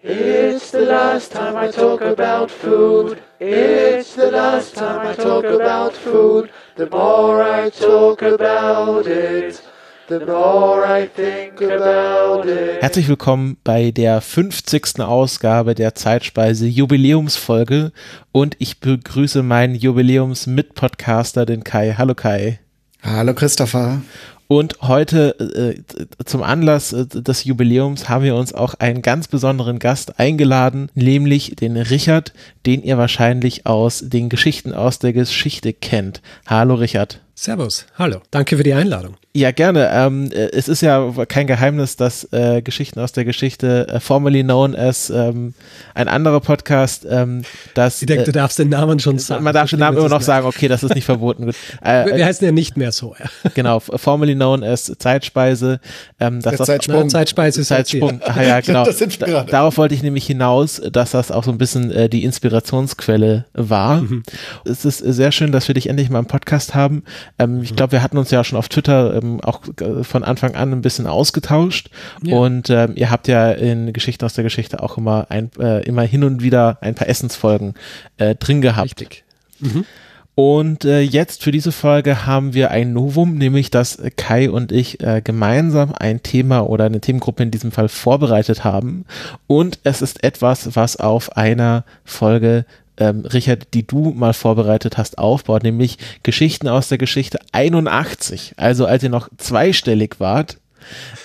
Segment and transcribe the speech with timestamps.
[0.00, 3.20] It's the last time I talk about food.
[3.40, 6.50] It's the last time I talk about food.
[6.76, 9.60] The more I talk about it,
[10.06, 12.80] the more I think about it.
[12.80, 15.00] Herzlich willkommen bei der 50.
[15.00, 17.90] Ausgabe der Zeitspeise Jubiläumsfolge
[18.30, 21.96] und ich begrüße meinen Jubiläums-Mitpodcaster, den Kai.
[21.98, 22.60] Hallo Kai.
[23.02, 24.00] Hallo Christopher.
[24.50, 29.78] Und heute äh, zum Anlass äh, des Jubiläums haben wir uns auch einen ganz besonderen
[29.78, 32.32] Gast eingeladen, nämlich den Richard,
[32.68, 36.20] den ihr wahrscheinlich aus den Geschichten aus der Geschichte kennt.
[36.46, 37.22] Hallo Richard.
[37.34, 39.16] Servus, hallo, danke für die Einladung.
[39.32, 39.88] Ja, gerne.
[39.92, 44.42] Ähm, äh, es ist ja kein Geheimnis, dass äh, Geschichten aus der Geschichte, äh, formerly
[44.42, 45.54] known as ähm,
[45.94, 47.42] ein anderer Podcast, ähm,
[47.74, 48.02] dass.
[48.02, 49.44] Ich denke, du darfst den Namen schon sagen.
[49.44, 51.52] Man darf den Namen immer noch sagen, okay, das ist nicht verboten.
[51.82, 53.14] Äh, wir, wir heißen ja nicht mehr so.
[53.18, 53.26] Ja.
[53.54, 55.80] Genau, formerly known as Zeitspeise.
[56.18, 57.02] Ähm, dass das, Zeitsprung.
[57.02, 58.20] Na, Zeitspeise ist Zeitsprung.
[58.24, 58.84] Ah, ja, genau.
[58.84, 62.24] da, darauf wollte ich nämlich hinaus, dass das auch so ein bisschen äh, die
[62.58, 64.02] Inspirationsquelle war.
[64.02, 64.22] Mhm.
[64.64, 67.04] Es ist sehr schön, dass wir dich endlich mal im Podcast haben.
[67.38, 70.54] Ähm, ich glaube, wir hatten uns ja schon auf Twitter ähm, auch äh, von Anfang
[70.54, 71.90] an ein bisschen ausgetauscht.
[72.22, 72.36] Ja.
[72.36, 76.02] Und ähm, ihr habt ja in Geschichten aus der Geschichte auch immer ein, äh, immer
[76.02, 77.74] hin und wieder ein paar Essensfolgen
[78.16, 78.86] äh, drin gehabt.
[78.86, 79.24] Richtig.
[79.60, 79.84] Mhm.
[80.38, 85.02] Und äh, jetzt für diese Folge haben wir ein Novum, nämlich dass Kai und ich
[85.02, 89.04] äh, gemeinsam ein Thema oder eine Themengruppe in diesem Fall vorbereitet haben.
[89.48, 92.66] Und es ist etwas, was auf einer Folge
[92.98, 98.54] ähm, Richard, die du mal vorbereitet hast, aufbaut, nämlich Geschichten aus der Geschichte 81.
[98.58, 100.58] Also als ihr noch zweistellig wart,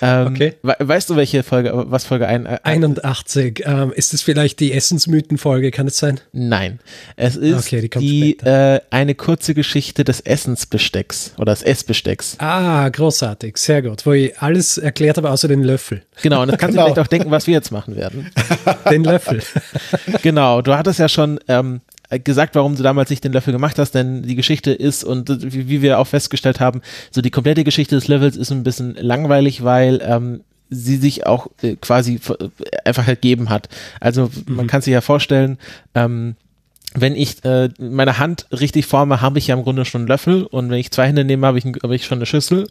[0.02, 0.54] ähm, okay.
[0.62, 3.64] We weißt du, welche Folge, was Folge ein, äh, 81.
[3.66, 6.20] Ähm, ist es vielleicht die Essensmythen-Folge, kann es sein?
[6.32, 6.80] Nein.
[7.16, 12.36] Es ist okay, die, die äh, eine kurze Geschichte des Essensbestecks oder des Essbestecks.
[12.40, 14.06] Ah, großartig, sehr gut.
[14.06, 16.04] Wo ich alles erklärt habe, außer den Löffel.
[16.22, 16.88] Genau, und das kannst genau.
[16.88, 18.32] du vielleicht auch denken, was wir jetzt machen werden.
[18.90, 19.42] den Löffel.
[20.22, 23.80] genau, du hattest ja schon ähm, äh, gesagt, warum du damals nicht den Löffel gemacht
[23.80, 26.82] hast, denn die Geschichte ist und wie, wir auch festgestellt haben,
[27.12, 31.48] so die komplette Geschichte des Levels ist ein bisschen langweilig, weil ähm, sie sich auch
[31.62, 32.50] äh, quasi äh,
[32.86, 33.70] einfach halt geben hat.
[34.00, 34.56] Also mhm.
[34.56, 35.58] man kann sich ja vorstellen,
[35.96, 36.36] ähm,
[36.96, 40.44] wenn ich äh, meine Hand richtig forme, habe ich ja im Grunde schon einen Löffel
[40.44, 42.70] und wenn ich zwei Hände nehme, habe ich, hab ich schon eine Schüssel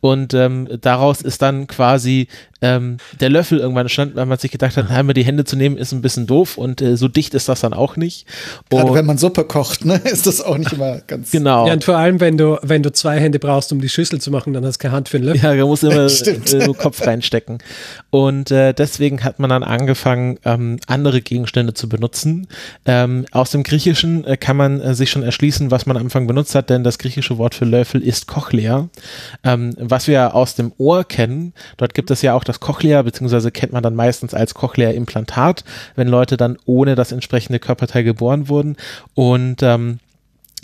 [0.00, 2.28] und ähm, daraus ist dann quasi
[2.62, 5.76] ähm, der Löffel irgendwann stand, weil man sich gedacht hat, einmal die Hände zu nehmen
[5.76, 8.26] ist ein bisschen doof und äh, so dicht ist das dann auch nicht.
[8.70, 11.66] Gerade und, wenn man Suppe kocht, ne, ist das auch nicht immer ganz genau.
[11.66, 14.30] Ja und vor allem, wenn du wenn du zwei Hände brauchst, um die Schüssel zu
[14.30, 15.42] machen, dann hast du keine Hand für den Löffel.
[15.42, 17.58] Ja, da muss immer äh, so Kopf reinstecken
[18.10, 22.46] und äh, deswegen hat man dann angefangen, ähm, andere Gegenstände zu benutzen.
[22.86, 26.28] Ähm, aus dem Griechischen äh, kann man äh, sich schon erschließen, was man am Anfang
[26.28, 28.88] benutzt hat, denn das griechische Wort für Löffel ist Cochlea,
[29.42, 31.54] ähm, was wir aus dem Ohr kennen.
[31.76, 35.64] Dort gibt es ja auch das das Cochlea, beziehungsweise kennt man dann meistens als Cochlea-Implantat,
[35.96, 38.76] wenn Leute dann ohne das entsprechende Körperteil geboren wurden.
[39.14, 40.00] Und ähm,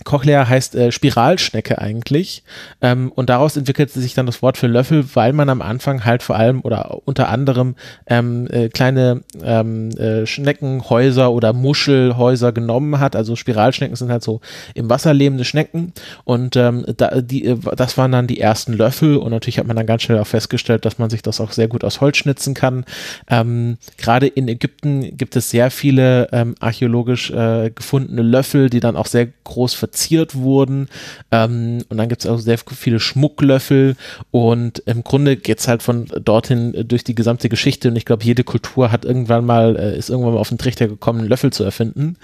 [0.05, 2.45] Cochlea heißt äh, Spiralschnecke eigentlich
[2.81, 6.23] ähm, und daraus entwickelte sich dann das Wort für Löffel, weil man am Anfang halt
[6.23, 7.75] vor allem oder unter anderem
[8.07, 13.17] ähm, äh, kleine ähm, äh, Schneckenhäuser oder Muschelhäuser genommen hat.
[13.17, 14.41] Also Spiralschnecken sind halt so
[14.75, 15.93] im Wasser lebende Schnecken
[16.25, 19.77] und ähm, da, die, äh, das waren dann die ersten Löffel und natürlich hat man
[19.77, 22.55] dann ganz schnell auch festgestellt, dass man sich das auch sehr gut aus Holz schnitzen
[22.55, 22.85] kann.
[23.29, 28.97] Ähm, Gerade in Ägypten gibt es sehr viele ähm, archäologisch äh, gefundene Löffel, die dann
[28.97, 30.89] auch sehr groß verziert wurden.
[31.31, 33.97] Ähm, und dann gibt es auch sehr viele Schmucklöffel
[34.31, 38.25] und im Grunde geht es halt von dorthin durch die gesamte Geschichte und ich glaube,
[38.25, 41.53] jede Kultur hat irgendwann mal, äh, ist irgendwann mal auf den Trichter gekommen, einen Löffel
[41.53, 42.17] zu erfinden.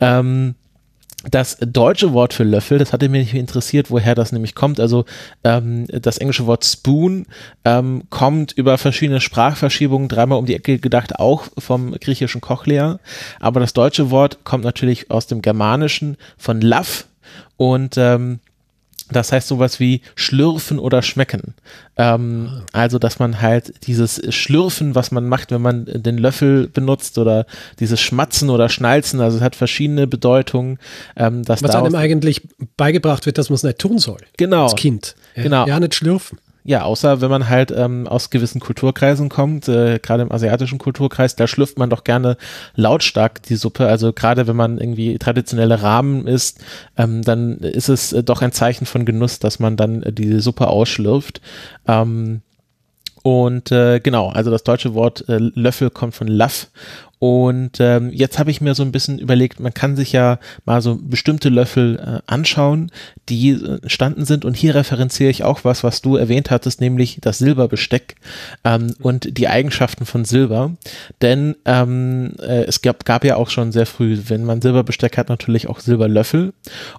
[0.00, 0.54] Ähm,
[1.28, 4.80] das deutsche Wort für Löffel, das hatte mich interessiert, woher das nämlich kommt.
[4.80, 5.04] Also
[5.44, 7.26] ähm, das englische Wort Spoon
[7.66, 13.00] ähm, kommt über verschiedene Sprachverschiebungen dreimal um die Ecke gedacht, auch vom griechischen Cochlea.
[13.38, 17.06] Aber das deutsche Wort kommt natürlich aus dem Germanischen von Laff
[17.56, 18.40] und ähm,
[19.12, 21.54] das heißt sowas wie schlürfen oder schmecken.
[21.96, 22.62] Ähm.
[22.72, 27.46] Also, dass man halt dieses Schlürfen, was man macht, wenn man den Löffel benutzt oder
[27.80, 30.78] dieses Schmatzen oder Schnalzen, also es hat verschiedene Bedeutungen.
[31.16, 32.42] Ähm, dass was einem eigentlich
[32.76, 34.20] beigebracht wird, dass man es nicht tun soll.
[34.36, 34.64] Genau.
[34.64, 35.16] Als Kind.
[35.34, 35.66] Ja, genau.
[35.66, 36.38] Ja, nicht schlürfen.
[36.62, 41.34] Ja, außer wenn man halt ähm, aus gewissen Kulturkreisen kommt, äh, gerade im asiatischen Kulturkreis,
[41.34, 42.36] da schlürft man doch gerne
[42.74, 43.86] lautstark die Suppe.
[43.86, 46.62] Also gerade wenn man irgendwie traditionelle Rahmen isst,
[46.98, 50.40] ähm, dann ist es äh, doch ein Zeichen von Genuss, dass man dann äh, die
[50.40, 51.40] Suppe ausschlürft.
[51.88, 52.42] Ähm,
[53.22, 56.68] und äh, genau, also das deutsche Wort äh, Löffel kommt von Laff
[57.20, 60.80] Und ähm, jetzt habe ich mir so ein bisschen überlegt, man kann sich ja mal
[60.80, 62.90] so bestimmte Löffel äh, anschauen,
[63.28, 64.46] die äh, entstanden sind.
[64.46, 68.16] Und hier referenziere ich auch was, was du erwähnt hattest, nämlich das Silberbesteck
[68.64, 70.72] ähm, und die Eigenschaften von Silber.
[71.20, 75.28] Denn ähm, äh, es gab, gab ja auch schon sehr früh, wenn man Silberbesteck hat,
[75.28, 76.54] natürlich auch Silberlöffel.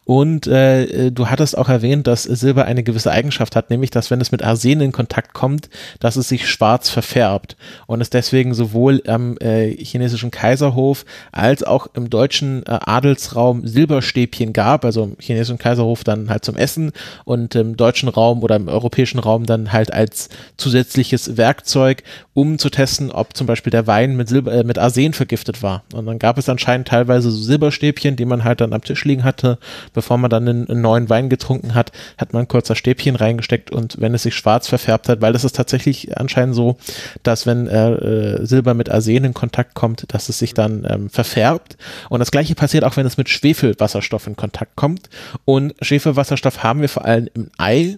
[0.05, 4.21] Und äh, du hattest auch erwähnt, dass Silber eine gewisse Eigenschaft hat, nämlich dass wenn
[4.21, 5.67] es mit Arsen in Kontakt kommt,
[5.99, 7.57] dass es sich schwarz verfärbt
[7.87, 14.53] und es deswegen sowohl am äh, chinesischen Kaiserhof als auch im deutschen äh, Adelsraum Silberstäbchen
[14.53, 16.91] gab, also im chinesischen Kaiserhof dann halt zum Essen
[17.25, 22.03] und im deutschen Raum oder im europäischen Raum dann halt als zusätzliches Werkzeug,
[22.33, 25.83] um zu testen, ob zum Beispiel der Wein mit Silber, äh, mit Arsen vergiftet war.
[25.93, 29.23] Und dann gab es anscheinend teilweise so Silberstäbchen, die man halt dann am Tisch liegen
[29.23, 29.57] hatte,
[29.93, 33.99] bevor man dann einen, einen neuen Wein getrunken hat, hat man kurzer Stäbchen reingesteckt und
[33.99, 36.77] wenn es sich schwarz verfärbt hat, weil das ist tatsächlich anscheinend so,
[37.23, 41.09] dass wenn äh, äh, Silber mit Arsen in Kontakt kommt, dass es sich dann ähm,
[41.09, 41.77] verfärbt.
[42.09, 45.09] Und das gleiche passiert auch, wenn es mit Schwefelwasserstoff in Kontakt kommt.
[45.45, 47.97] Und Schwefelwasserstoff haben wir vor allem im Ei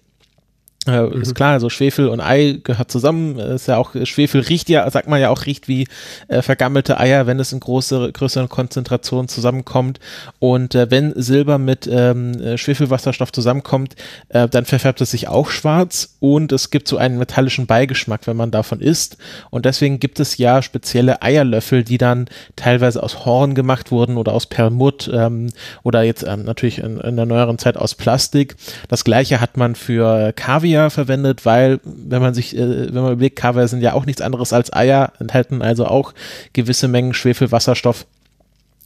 [0.87, 1.21] äh, mhm.
[1.21, 3.39] Ist klar, also Schwefel und Ei gehört zusammen.
[3.39, 5.87] Ist ja auch, Schwefel riecht ja, sagt man ja auch, riecht wie
[6.27, 9.99] äh, vergammelte Eier, wenn es in große, größeren Konzentrationen zusammenkommt.
[10.39, 13.95] Und äh, wenn Silber mit ähm, äh, Schwefelwasserstoff zusammenkommt,
[14.29, 18.37] äh, dann verfärbt es sich auch schwarz und es gibt so einen metallischen Beigeschmack, wenn
[18.37, 19.17] man davon isst.
[19.49, 24.33] Und deswegen gibt es ja spezielle Eierlöffel, die dann teilweise aus Horn gemacht wurden oder
[24.33, 25.49] aus Perlmutt ähm,
[25.83, 28.55] oder jetzt ähm, natürlich in, in der neueren Zeit aus Plastik.
[28.89, 33.13] Das gleiche hat man für Kaviar Kaviar verwendet, weil, wenn man sich, äh, wenn man
[33.13, 36.13] überlegt, Kaviar sind ja auch nichts anderes als Eier, enthalten also auch
[36.53, 38.05] gewisse Mengen Schwefelwasserstoff.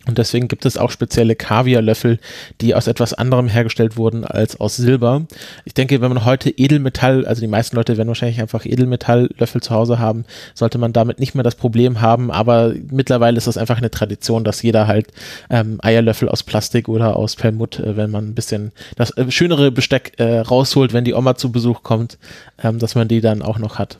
[0.07, 2.19] Und deswegen gibt es auch spezielle Kaviarlöffel,
[2.62, 5.25] die aus etwas anderem hergestellt wurden als aus Silber.
[5.65, 9.71] Ich denke, wenn man heute Edelmetall, also die meisten Leute werden wahrscheinlich einfach Edelmetalllöffel zu
[9.71, 12.31] Hause haben, sollte man damit nicht mehr das Problem haben.
[12.31, 15.07] Aber mittlerweile ist das einfach eine Tradition, dass jeder halt
[15.50, 19.71] ähm, Eierlöffel aus Plastik oder aus Perlmutt, äh, wenn man ein bisschen das äh, schönere
[19.71, 22.18] Besteck äh, rausholt, wenn die Oma zu Besuch kommt,
[22.63, 23.98] ähm, dass man die dann auch noch hat.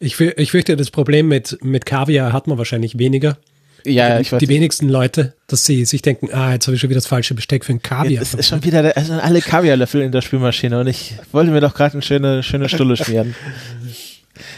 [0.00, 3.36] Ich, ich fürchte, das Problem mit, mit Kaviar hat man wahrscheinlich weniger.
[3.84, 6.90] Ja, ich weiß die wenigsten Leute, dass sie sich denken, ah, jetzt habe ich schon
[6.90, 8.20] wieder das falsche Besteck für ein Kaviar.
[8.20, 11.60] Das ist schon wieder, der, also alle Kaviarlöffel in der Spülmaschine und ich wollte mir
[11.60, 13.34] doch gerade eine schöne, schöne Stulle schmieren.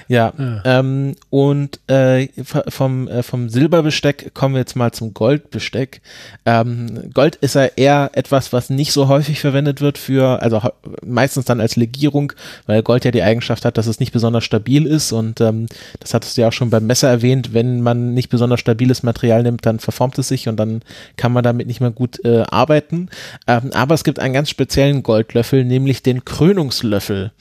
[0.08, 0.60] Ja, ah.
[0.64, 2.28] ähm, und äh,
[2.68, 6.00] vom, äh, vom Silberbesteck kommen wir jetzt mal zum Goldbesteck.
[6.46, 10.60] Ähm, Gold ist ja eher etwas, was nicht so häufig verwendet wird für, also
[11.04, 12.32] meistens dann als Legierung,
[12.66, 15.66] weil Gold ja die Eigenschaft hat, dass es nicht besonders stabil ist und ähm,
[16.00, 19.42] das hattest du ja auch schon beim Messer erwähnt, wenn man nicht besonders stabiles Material
[19.42, 20.82] nimmt, dann verformt es sich und dann
[21.16, 23.08] kann man damit nicht mehr gut äh, arbeiten.
[23.46, 27.32] Ähm, aber es gibt einen ganz speziellen Goldlöffel, nämlich den Krönungslöffel.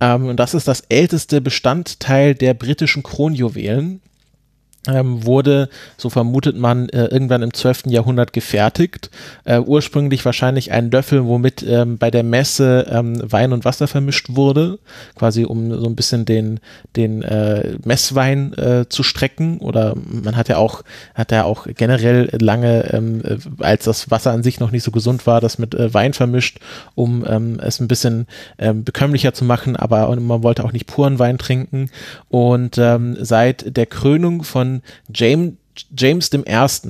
[0.00, 1.40] Ähm, und das ist das älteste
[1.84, 4.00] Bestandteil Teil der britischen Kronjuwelen
[4.88, 5.68] ähm, wurde,
[5.98, 7.84] so vermutet man, äh, irgendwann im 12.
[7.86, 9.10] Jahrhundert gefertigt.
[9.44, 14.28] Äh, ursprünglich wahrscheinlich ein Löffel, womit ähm, bei der Messe ähm, Wein und Wasser vermischt
[14.30, 14.78] wurde,
[15.16, 16.60] quasi um so ein bisschen den,
[16.96, 19.58] den äh, Messwein äh, zu strecken.
[19.58, 20.82] Oder man hat ja auch,
[21.14, 24.92] hat ja auch generell lange, ähm, äh, als das Wasser an sich noch nicht so
[24.92, 26.58] gesund war, das mit äh, Wein vermischt,
[26.94, 28.26] um ähm, es ein bisschen
[28.58, 31.90] ähm, bekömmlicher zu machen, aber man wollte auch nicht puren Wein trinken.
[32.28, 32.80] Und
[33.20, 34.69] seit der Krönung von
[35.10, 35.56] James
[35.96, 36.42] James I.,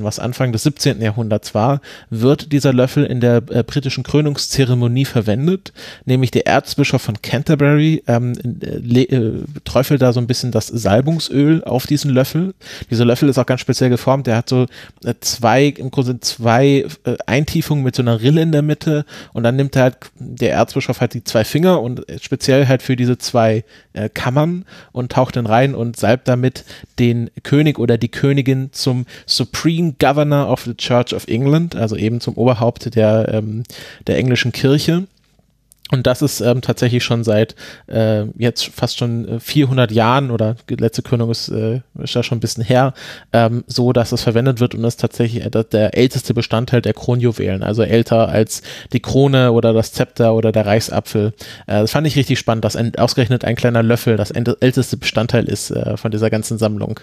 [0.02, 1.00] was Anfang des 17.
[1.00, 5.72] Jahrhunderts war, wird dieser Löffel in der äh, britischen Krönungszeremonie verwendet,
[6.04, 8.32] nämlich der Erzbischof von Canterbury ähm,
[8.62, 12.54] äh, äh, träufelt da so ein bisschen das Salbungsöl auf diesen Löffel.
[12.90, 14.66] Dieser Löffel ist auch ganz speziell geformt, der hat so
[15.04, 19.42] äh, zwei, im Grunde zwei äh, Eintiefungen mit so einer Rille in der Mitte und
[19.42, 23.18] dann nimmt er halt, der Erzbischof halt die zwei Finger und speziell halt für diese
[23.18, 26.64] zwei äh, Kammern und taucht dann rein und salbt damit
[26.98, 32.20] den König oder die Königin zum Supreme Governor of the Church of England, also eben
[32.20, 33.64] zum Oberhaupt der, ähm,
[34.06, 35.06] der englischen Kirche.
[35.90, 37.56] Und das ist ähm, tatsächlich schon seit
[37.88, 42.38] äh, jetzt fast schon 400 äh, Jahren oder letzte Krönung ist, äh, ist ja schon
[42.38, 42.94] ein bisschen her,
[43.32, 47.62] ähm, so dass es verwendet wird und ist tatsächlich äh, der älteste Bestandteil der Kronjuwelen,
[47.62, 48.62] also älter als
[48.92, 51.32] die Krone oder das Zepter oder der Reichsapfel.
[51.66, 55.46] Äh, das fand ich richtig spannend, dass ein, ausgerechnet ein kleiner Löffel das älteste Bestandteil
[55.46, 57.00] ist äh, von dieser ganzen Sammlung.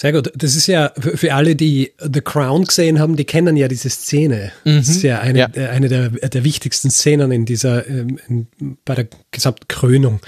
[0.00, 0.32] Sehr gut.
[0.34, 4.50] Das ist ja für alle, die The Crown gesehen haben, die kennen ja diese Szene.
[4.64, 4.78] Mhm.
[4.78, 5.48] Das ist ja eine, ja.
[5.52, 8.46] Äh, eine der, der wichtigsten Szenen in dieser, ähm, in,
[8.86, 10.20] bei der gesamten Krönung,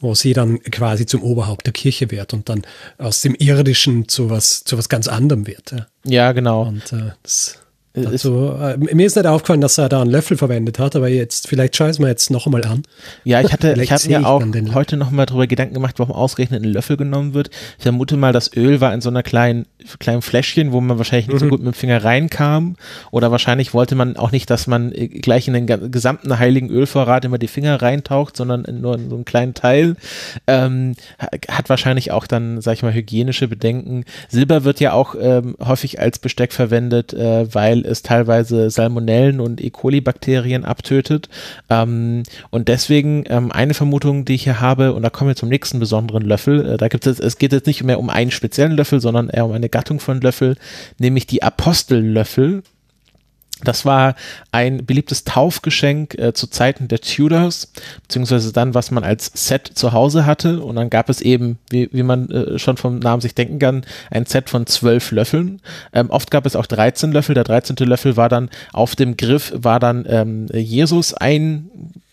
[0.00, 2.62] wo sie dann quasi zum Oberhaupt der Kirche wird und dann
[2.98, 5.70] aus dem Irdischen zu was, zu was ganz anderem wird.
[5.70, 6.62] Ja, ja genau.
[6.66, 7.56] Und äh, das
[7.92, 11.48] Also, äh, mir ist nicht aufgefallen, dass er da einen Löffel verwendet hat, aber jetzt,
[11.48, 12.82] vielleicht schaue ich es mir jetzt noch einmal an.
[13.24, 14.44] Ja, ich hatte, ich habe mir auch
[14.74, 17.50] heute noch mal darüber Gedanken gemacht, warum ausgerechnet ein Löffel genommen wird.
[17.78, 19.66] Ich vermute mal, das Öl war in so einer kleinen,
[19.98, 21.40] kleinen Fläschchen, wo man wahrscheinlich nicht mhm.
[21.40, 22.76] so gut mit dem Finger reinkam.
[23.10, 27.24] Oder wahrscheinlich wollte man auch nicht, dass man äh, gleich in den gesamten heiligen Ölvorrat
[27.24, 29.96] immer die Finger reintaucht, sondern nur in so einen kleinen Teil.
[30.46, 30.94] Ähm,
[31.48, 34.04] hat wahrscheinlich auch dann, sag ich mal, hygienische Bedenken.
[34.28, 39.40] Silber wird ja auch ähm, häufig als Besteck verwendet, äh, weil weil es teilweise Salmonellen
[39.40, 39.70] und E.
[39.70, 41.28] coli-Bakterien abtötet.
[41.68, 45.48] Ähm, und deswegen ähm, eine Vermutung, die ich hier habe, und da kommen wir zum
[45.48, 46.74] nächsten besonderen Löffel.
[46.74, 49.46] Äh, da gibt es, es geht jetzt nicht mehr um einen speziellen Löffel, sondern eher
[49.46, 50.56] um eine Gattung von Löffel,
[50.98, 52.62] nämlich die Apostellöffel.
[53.64, 54.14] Das war
[54.52, 59.92] ein beliebtes Taufgeschenk äh, zu Zeiten der Tudors, beziehungsweise dann, was man als Set zu
[59.92, 60.60] Hause hatte.
[60.60, 63.84] Und dann gab es eben, wie, wie man äh, schon vom Namen sich denken kann,
[64.10, 65.60] ein Set von zwölf Löffeln.
[65.92, 67.34] Ähm, oft gab es auch 13 Löffel.
[67.34, 67.76] Der 13.
[67.80, 71.70] Löffel war dann auf dem Griff, war dann ähm, Jesus ein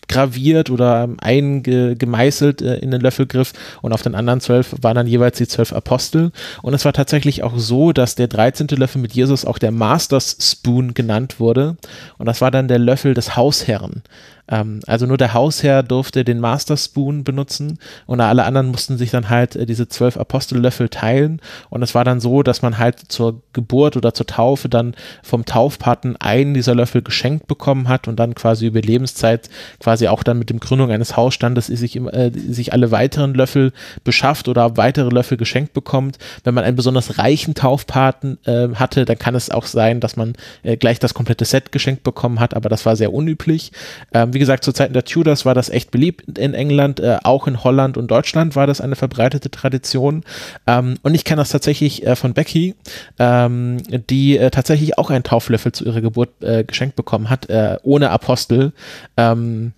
[0.08, 5.38] graviert oder eingemeißelt äh, in den Löffelgriff und auf den anderen zwölf waren dann jeweils
[5.38, 6.32] die zwölf Apostel.
[6.62, 10.36] Und es war tatsächlich auch so, dass der dreizehnte Löffel mit Jesus auch der Masters
[10.40, 11.76] Spoon genannt wurde.
[12.16, 14.02] Und das war dann der Löffel des Hausherren.
[14.48, 19.10] Ähm, also nur der Hausherr durfte den Master Spoon benutzen und alle anderen mussten sich
[19.10, 21.40] dann halt äh, diese zwölf Apostellöffel teilen.
[21.70, 25.44] Und es war dann so, dass man halt zur Geburt oder zur Taufe dann vom
[25.44, 29.50] Taufpaten einen dieser Löffel geschenkt bekommen hat und dann quasi über Lebenszeit
[29.80, 33.72] quasi auch dann mit dem Gründung eines Hausstandes sich, äh, sich alle weiteren Löffel
[34.04, 36.18] beschafft oder weitere Löffel geschenkt bekommt.
[36.44, 40.34] Wenn man einen besonders reichen Taufpaten äh, hatte, dann kann es auch sein, dass man
[40.62, 43.72] äh, gleich das komplette Set geschenkt bekommen hat, aber das war sehr unüblich.
[44.12, 47.48] Ähm, wie gesagt, zu Zeiten der Tudors war das echt beliebt in England, äh, auch
[47.48, 50.22] in Holland und Deutschland war das eine verbreitete Tradition.
[50.64, 52.76] Ähm, und ich kenne das tatsächlich äh, von Becky,
[53.18, 53.78] ähm,
[54.08, 58.10] die äh, tatsächlich auch einen Tauflöffel zu ihrer Geburt äh, geschenkt bekommen hat, äh, ohne
[58.10, 58.72] Apostel.
[59.16, 59.72] Ähm,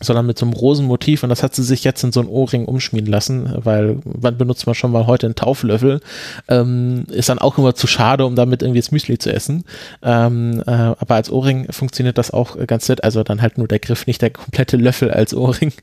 [0.00, 2.66] sondern mit so einem Rosenmotiv und das hat sie sich jetzt in so einen Ohrring
[2.66, 6.00] umschmieden lassen, weil wann benutzt man schon mal heute einen Tauflöffel?
[6.48, 9.64] Ähm, ist dann auch immer zu schade, um damit irgendwie das Müsli zu essen.
[10.02, 13.78] Ähm, äh, aber als Ohrring funktioniert das auch ganz nett, also dann halt nur der
[13.78, 15.72] Griff, nicht der komplette Löffel als Ohrring.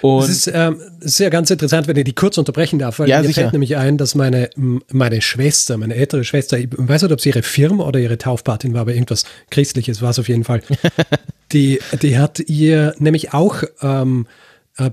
[0.00, 3.20] Und das ist, ähm, ja ganz interessant, wenn ich die kurz unterbrechen darf, weil ja,
[3.20, 3.42] mir sicher.
[3.42, 4.48] fällt nämlich ein, dass meine,
[4.90, 8.72] meine Schwester, meine ältere Schwester, ich weiß nicht, ob sie ihre Firma oder ihre Taufpatin
[8.74, 10.62] war, aber irgendwas Christliches war es auf jeden Fall.
[11.52, 14.26] die, die hat ihr nämlich auch ähm,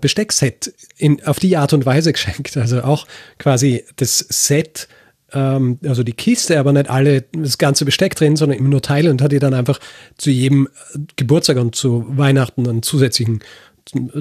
[0.01, 2.57] Besteckset in, auf die Art und Weise geschenkt.
[2.57, 4.87] Also auch quasi das Set
[5.33, 9.11] ähm, also die Kiste, aber nicht alle das ganze Besteck drin, sondern immer nur Teile
[9.11, 9.79] und hat ihr dann einfach
[10.17, 10.69] zu jedem
[11.15, 13.41] Geburtstag und zu Weihnachten einen zusätzlichen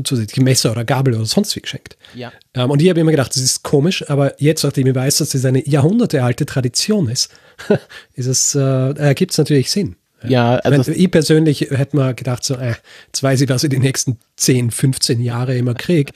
[0.04, 1.96] zusätzliche Messer oder Gabel oder sonst wie geschenkt.
[2.14, 2.32] Ja.
[2.54, 5.30] Ähm, und ich habe immer gedacht, das ist komisch, aber jetzt, nachdem ich weiß, dass
[5.30, 7.30] das eine jahrhundertealte Tradition ist,
[8.14, 9.96] ist es, äh, ergibt es natürlich Sinn.
[10.24, 12.74] Ja, also ich, ich persönlich hätte mal gedacht, so, äh,
[13.06, 16.12] jetzt weiß ich, was ich die nächsten 10, 15 Jahre immer kriege.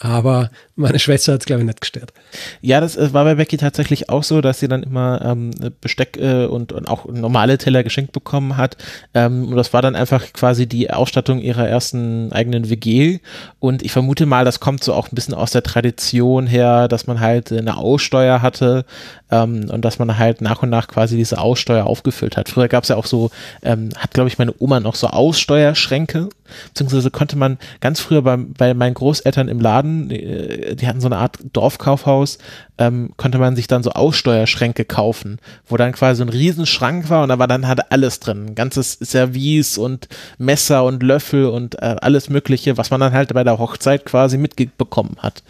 [0.00, 2.12] Aber meine Schwester hat es, glaube ich, nicht gestört.
[2.60, 6.16] Ja, das äh, war bei Becky tatsächlich auch so, dass sie dann immer ähm, Besteck
[6.16, 8.76] äh, und, und, auch normale Teller geschenkt bekommen hat.
[9.14, 13.20] Ähm, und das war dann einfach quasi die Ausstattung ihrer ersten eigenen WG.
[13.60, 17.06] Und ich vermute mal, das kommt so auch ein bisschen aus der Tradition her, dass
[17.06, 18.84] man halt eine Aussteuer hatte
[19.30, 22.48] ähm, und dass man halt nach und nach quasi diese Aussteuer aufgefüllt hat.
[22.48, 23.30] Früher gab es ja auch so,
[23.62, 26.28] ähm, hat glaube ich meine Oma noch so Aussteuerschränke
[26.68, 31.00] beziehungsweise konnte man ganz früher bei, bei meinen Großeltern im Laden, die, äh, die hatten
[31.00, 32.38] so eine Art Dorfkaufhaus,
[32.78, 37.22] ähm, konnte man sich dann so Aussteuerschränke kaufen, wo dann quasi so ein Riesenschrank war
[37.22, 41.76] und da war dann halt alles drin, ein ganzes Service und Messer und Löffel und
[41.76, 45.42] äh, alles mögliche, was man dann halt bei der Hochzeit quasi mitbekommen hat.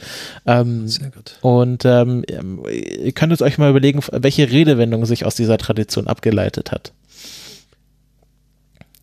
[0.46, 1.38] Ähm, Sehr gut.
[1.40, 6.92] Und ähm, ihr könnt euch mal überlegen, welche Redewendung sich aus dieser Tradition abgeleitet hat.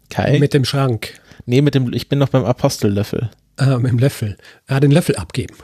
[0.10, 0.40] Kai?
[0.40, 1.20] Mit dem Schrank.
[1.46, 3.30] Nee, mit dem, ich bin noch beim Apostellöffel.
[3.58, 4.38] Ah, mit dem Löffel.
[4.68, 5.56] Ah, den Löffel abgeben.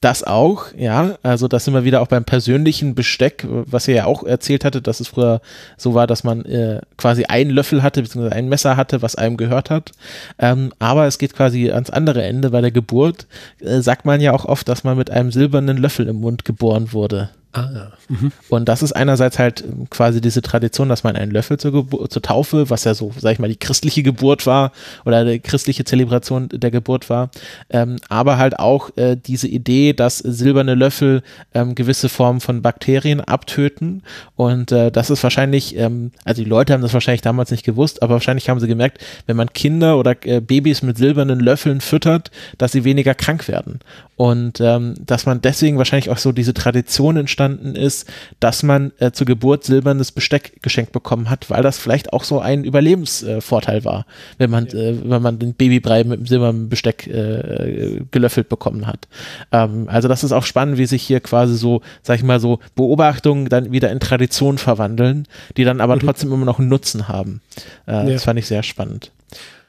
[0.00, 1.18] Das auch, ja.
[1.22, 4.80] Also das sind wir wieder auch beim persönlichen Besteck, was ihr ja auch erzählt hatte,
[4.80, 5.42] dass es früher
[5.76, 9.36] so war, dass man äh, quasi einen Löffel hatte, beziehungsweise ein Messer hatte, was einem
[9.36, 9.92] gehört hat.
[10.38, 12.48] Ähm, aber es geht quasi ans andere Ende.
[12.48, 13.26] Bei der Geburt
[13.60, 16.94] äh, sagt man ja auch oft, dass man mit einem silbernen Löffel im Mund geboren
[16.94, 17.28] wurde.
[17.52, 17.88] Ah.
[18.08, 18.30] Mhm.
[18.48, 22.70] Und das ist einerseits halt quasi diese Tradition, dass man einen Löffel zur, zur, Taufe,
[22.70, 24.70] was ja so, sag ich mal, die christliche Geburt war
[25.04, 27.30] oder die christliche Zelebration der Geburt war,
[27.70, 33.20] ähm, aber halt auch äh, diese Idee, dass silberne Löffel ähm, gewisse Formen von Bakterien
[33.20, 34.02] abtöten
[34.36, 38.00] und äh, das ist wahrscheinlich, ähm, also die Leute haben das wahrscheinlich damals nicht gewusst,
[38.02, 42.30] aber wahrscheinlich haben sie gemerkt, wenn man Kinder oder äh, Babys mit silbernen Löffeln füttert,
[42.58, 43.80] dass sie weniger krank werden
[44.14, 48.06] und ähm, dass man deswegen wahrscheinlich auch so diese Tradition entsteht, entstanden ist,
[48.38, 52.40] dass man äh, zur Geburt silbernes Besteck geschenkt bekommen hat, weil das vielleicht auch so
[52.40, 54.06] ein Überlebensvorteil war,
[54.38, 54.78] wenn man, ja.
[54.78, 59.08] äh, wenn man den Babybrei mit dem silbernen Besteck äh, gelöffelt bekommen hat.
[59.52, 62.60] Ähm, also das ist auch spannend, wie sich hier quasi so, sag ich mal so,
[62.74, 66.00] Beobachtungen dann wieder in Tradition verwandeln, die dann aber mhm.
[66.00, 67.40] trotzdem immer noch einen Nutzen haben.
[67.86, 68.04] Äh, ja.
[68.04, 69.12] Das fand ich sehr spannend.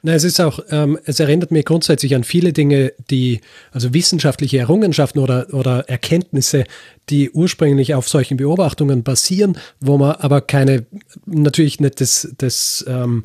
[0.04, 3.40] Na, es ist auch, ähm, es erinnert mir grundsätzlich an viele Dinge, die,
[3.70, 6.64] also wissenschaftliche Errungenschaften oder, oder Erkenntnisse,
[7.08, 10.86] die ursprünglich auf solchen Beobachtungen basieren, wo man aber keine,
[11.24, 13.24] natürlich nicht das, das ähm,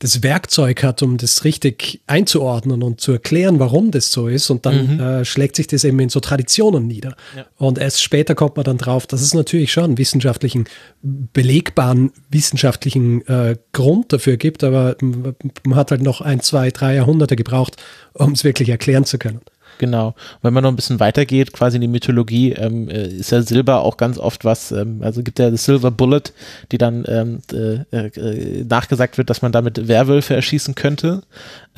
[0.00, 4.48] das Werkzeug hat, um das richtig einzuordnen und zu erklären, warum das so ist.
[4.48, 5.00] Und dann mhm.
[5.00, 7.14] äh, schlägt sich das eben in so Traditionen nieder.
[7.36, 7.44] Ja.
[7.58, 10.64] Und erst später kommt man dann drauf, dass es natürlich schon einen wissenschaftlichen,
[11.02, 17.36] belegbaren wissenschaftlichen äh, Grund dafür gibt, aber man hat halt noch ein, zwei, drei Jahrhunderte
[17.36, 17.76] gebraucht,
[18.14, 19.42] um es wirklich erklären zu können.
[19.80, 20.14] Genau.
[20.42, 23.80] Wenn man noch ein bisschen weitergeht, quasi in die Mythologie, ähm, äh, ist ja Silber
[23.80, 26.34] auch ganz oft was, ähm, also gibt ja das Silver Bullet,
[26.70, 31.22] die dann ähm, äh, äh, nachgesagt wird, dass man damit Werwölfe erschießen könnte.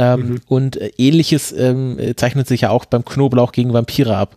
[0.03, 0.41] Ähm, mhm.
[0.49, 4.37] Und äh, ähnliches ähm, zeichnet sich ja auch beim Knoblauch gegen Vampire ab.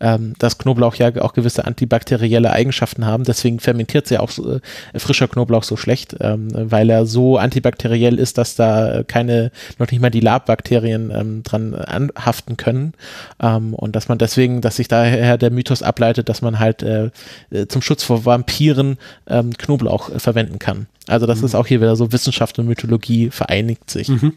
[0.00, 3.22] Ähm, dass Knoblauch ja auch gewisse antibakterielle Eigenschaften haben.
[3.22, 4.60] Deswegen fermentiert sie ja auch so, äh,
[4.98, 10.00] frischer Knoblauch so schlecht, ähm, weil er so antibakteriell ist, dass da keine, noch nicht
[10.00, 12.94] mal die Labbakterien ähm, dran anhaften können.
[13.40, 17.10] Ähm, und dass man deswegen, dass sich daher der Mythos ableitet, dass man halt äh,
[17.50, 18.98] äh zum Schutz vor Vampiren
[19.58, 20.86] Knoblauch äh, verwenden kann.
[21.06, 21.46] Also das mhm.
[21.46, 24.08] ist auch hier wieder so Wissenschaft und Mythologie vereinigt sich.
[24.08, 24.34] Mhm.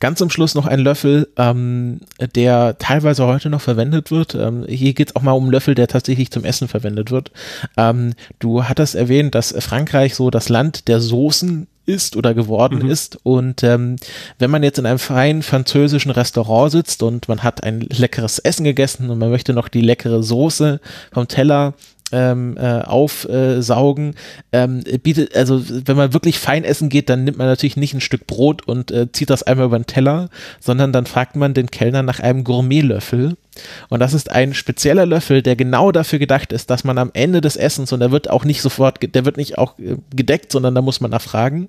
[0.00, 2.00] Ganz zum Schluss noch ein Löffel, ähm,
[2.34, 4.34] der teilweise heute noch verwendet wird.
[4.34, 7.30] Ähm, hier geht es auch mal um Löffel, der tatsächlich zum Essen verwendet wird.
[7.76, 12.90] Ähm, du hattest erwähnt, dass Frankreich so das Land der Soßen ist oder geworden mhm.
[12.90, 13.18] ist.
[13.24, 13.96] Und ähm,
[14.38, 18.64] wenn man jetzt in einem feinen französischen Restaurant sitzt und man hat ein leckeres Essen
[18.64, 20.80] gegessen und man möchte noch die leckere Soße
[21.12, 21.74] vom Teller
[22.12, 24.14] ähm, äh, aufsaugen.
[24.52, 28.00] Ähm, bietet, also wenn man wirklich fein essen geht, dann nimmt man natürlich nicht ein
[28.00, 30.28] Stück Brot und äh, zieht das einmal über den Teller,
[30.60, 33.36] sondern dann fragt man den Kellner nach einem Gourmetlöffel.
[33.88, 37.40] Und das ist ein spezieller Löffel, der genau dafür gedacht ist, dass man am Ende
[37.40, 40.74] des Essens, und der wird auch nicht sofort, der wird nicht auch äh, gedeckt, sondern
[40.74, 41.68] da muss man nachfragen,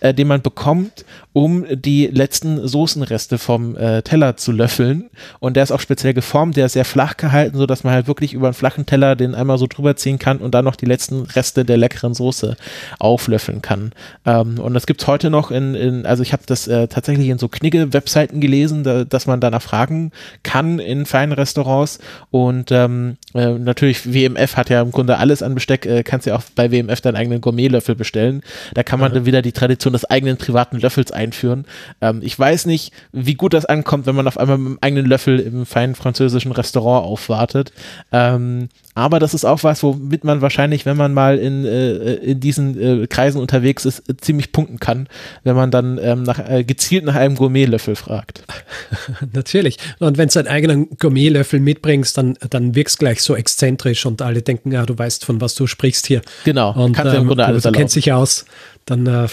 [0.00, 5.10] äh, den man bekommt, um die letzten Soßenreste vom äh, Teller zu löffeln.
[5.40, 8.32] Und der ist auch speziell geformt, der ist sehr flach gehalten, sodass man halt wirklich
[8.32, 11.22] über einen flachen Teller den einmal so drüber ziehen kann und dann noch die letzten
[11.22, 12.56] Reste der leckeren Soße
[12.98, 13.92] auflöffeln kann.
[14.24, 17.38] Ähm, und das gibt's heute noch in, in also ich habe das äh, tatsächlich in
[17.38, 20.12] so Knigge-Webseiten gelesen, da, dass man danach fragen
[20.42, 21.98] kann in feinen Restaurants
[22.30, 26.36] und ähm, äh, natürlich WMF hat ja im Grunde alles an Besteck, äh, kannst ja
[26.36, 28.42] auch bei WMF deinen eigenen Gourmetlöffel bestellen.
[28.74, 29.16] Da kann man mhm.
[29.16, 31.66] dann wieder die Tradition des eigenen privaten Löffels einführen.
[32.00, 35.06] Ähm, ich weiß nicht, wie gut das ankommt, wenn man auf einmal mit einem eigenen
[35.06, 37.72] Löffel im feinen französischen Restaurant aufwartet.
[38.12, 42.40] Ähm, aber das ist auch was, womit man wahrscheinlich, wenn man mal in, äh, in
[42.40, 45.06] diesen äh, Kreisen unterwegs ist, äh, ziemlich punkten kann,
[45.44, 48.42] wenn man dann ähm, nach, äh, gezielt nach einem Gourmetlöffel fragt.
[49.34, 49.76] Natürlich.
[49.98, 54.40] Und wenn du einen eigenen Gourmetlöffel mitbringst, dann, dann wirkst gleich so exzentrisch und alle
[54.40, 56.22] denken, ja, du weißt, von was du sprichst hier.
[56.44, 56.72] Genau.
[56.72, 58.46] Und kannst ähm, im Grunde alles du, du kennst dich aus,
[58.86, 59.28] dann, äh,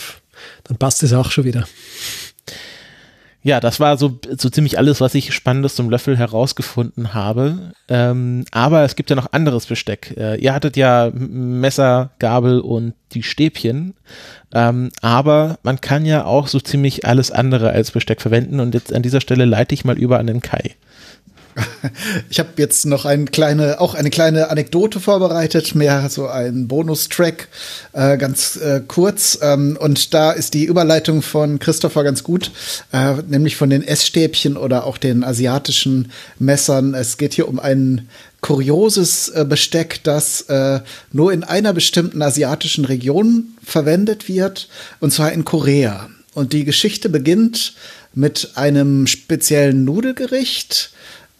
[0.65, 1.65] dann passt es auch schon wieder
[3.43, 7.73] ja, das war so, so ziemlich alles, was ich Spannendes zum Löffel herausgefunden habe.
[7.89, 10.15] Ähm, aber es gibt ja noch anderes Besteck.
[10.17, 13.95] Äh, ihr hattet ja Messer, Gabel und die Stäbchen.
[14.53, 18.61] Ähm, aber man kann ja auch so ziemlich alles andere als Besteck verwenden.
[18.61, 20.75] Und jetzt an dieser Stelle leite ich mal über an den Kai.
[22.29, 27.47] Ich habe jetzt noch eine kleine, auch eine kleine Anekdote vorbereitet, mehr so ein Bonustrack,
[27.93, 29.37] äh, ganz äh, kurz.
[29.41, 32.51] Ähm, und da ist die Überleitung von Christopher ganz gut,
[32.91, 36.93] äh, nämlich von den Essstäbchen oder auch den asiatischen Messern.
[36.93, 38.09] Es geht hier um ein
[38.41, 45.31] kurioses äh, Besteck, das äh, nur in einer bestimmten asiatischen Region verwendet wird, und zwar
[45.31, 46.09] in Korea.
[46.33, 47.73] Und die Geschichte beginnt
[48.13, 50.91] mit einem speziellen Nudelgericht,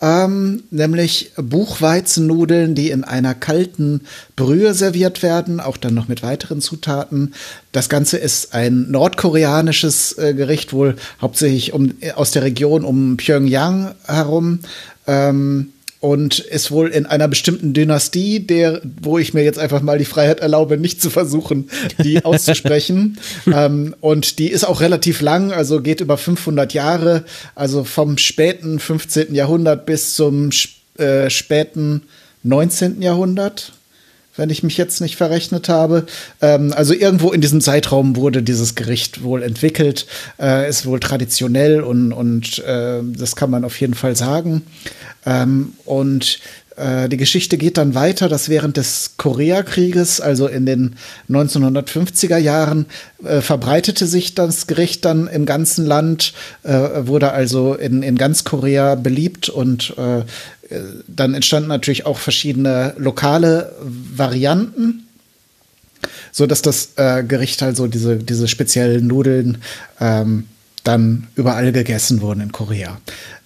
[0.04, 4.02] ähm, nämlich Buchweizennudeln, die in einer kalten
[4.36, 7.34] Brühe serviert werden, auch dann noch mit weiteren Zutaten.
[7.72, 13.96] Das Ganze ist ein nordkoreanisches äh, Gericht, wohl hauptsächlich um, aus der Region um Pyongyang
[14.06, 14.60] herum.
[15.08, 15.73] Ähm,
[16.04, 20.04] und ist wohl in einer bestimmten Dynastie, der, wo ich mir jetzt einfach mal die
[20.04, 21.70] Freiheit erlaube, nicht zu versuchen,
[22.04, 23.18] die auszusprechen.
[23.48, 27.24] ähm, und die ist auch relativ lang, also geht über 500 Jahre,
[27.56, 29.34] also vom späten 15.
[29.34, 30.50] Jahrhundert bis zum
[30.98, 32.02] äh, späten
[32.44, 33.02] 19.
[33.02, 33.72] Jahrhundert
[34.36, 36.06] wenn ich mich jetzt nicht verrechnet habe.
[36.42, 40.08] Ähm, also irgendwo in diesem Zeitraum wurde dieses Gericht wohl entwickelt,
[40.40, 44.64] äh, ist wohl traditionell und, und äh, das kann man auf jeden Fall sagen.
[45.26, 46.40] Ähm, und
[46.76, 50.96] die Geschichte geht dann weiter, dass während des Koreakrieges, also in den
[51.30, 52.88] 1950er Jahren,
[53.24, 56.34] äh, verbreitete sich das Gericht dann im ganzen Land,
[56.64, 56.72] äh,
[57.06, 60.24] wurde also in, in ganz Korea beliebt und äh,
[61.08, 65.04] dann entstanden natürlich auch verschiedene lokale Varianten
[66.32, 69.60] so dass das äh, Gericht also diese, diese speziellen Nudeln
[70.00, 70.48] ähm,
[70.84, 73.00] dann überall gegessen wurden in Korea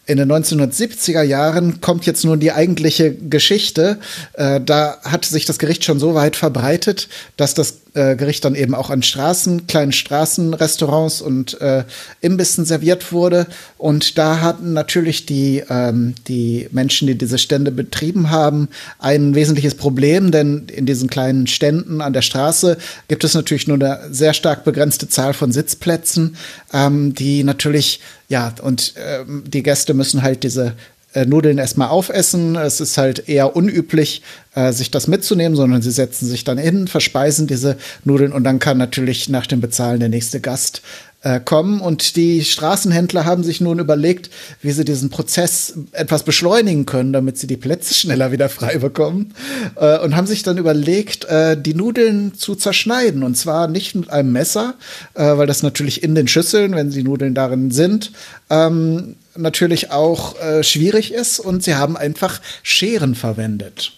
[0.08, 4.00] in den 1970er Jahren kommt jetzt nun die eigentliche Geschichte.
[4.34, 8.56] Äh, da hat sich das Gericht schon so weit verbreitet, dass das äh, Gericht dann
[8.56, 11.84] eben auch an Straßen, kleinen Straßenrestaurants und äh,
[12.22, 13.48] Imbissen serviert wurde.
[13.78, 19.76] Und da hatten natürlich die, ähm, die Menschen, die diese Stände betrieben haben, ein wesentliches
[19.76, 22.78] Problem, denn in diesen kleinen Ständen an der Straße
[23.10, 26.38] gibt es natürlich nur eine sehr stark begrenzte Zahl von Sitzplätzen,
[26.72, 30.76] ähm, die natürlich ja, und ähm, die Gäste müssen halt diese
[31.26, 32.56] Nudeln erstmal aufessen.
[32.56, 34.22] Es ist halt eher unüblich,
[34.56, 38.60] äh, sich das mitzunehmen, sondern sie setzen sich dann hin, verspeisen diese Nudeln und dann
[38.60, 40.82] kann natürlich nach dem Bezahlen der nächste Gast
[41.22, 41.82] äh, kommen.
[41.82, 44.30] Und die Straßenhändler haben sich nun überlegt,
[44.62, 49.34] wie sie diesen Prozess etwas beschleunigen können, damit sie die Plätze schneller wieder frei bekommen.
[49.76, 53.24] Äh, und haben sich dann überlegt, äh, die Nudeln zu zerschneiden.
[53.24, 54.76] Und zwar nicht mit einem Messer,
[55.16, 58.12] äh, weil das natürlich in den Schüsseln, wenn die Nudeln darin sind,
[58.50, 61.40] ähm, natürlich auch äh, schwierig ist.
[61.40, 63.94] Und sie haben einfach Scheren verwendet.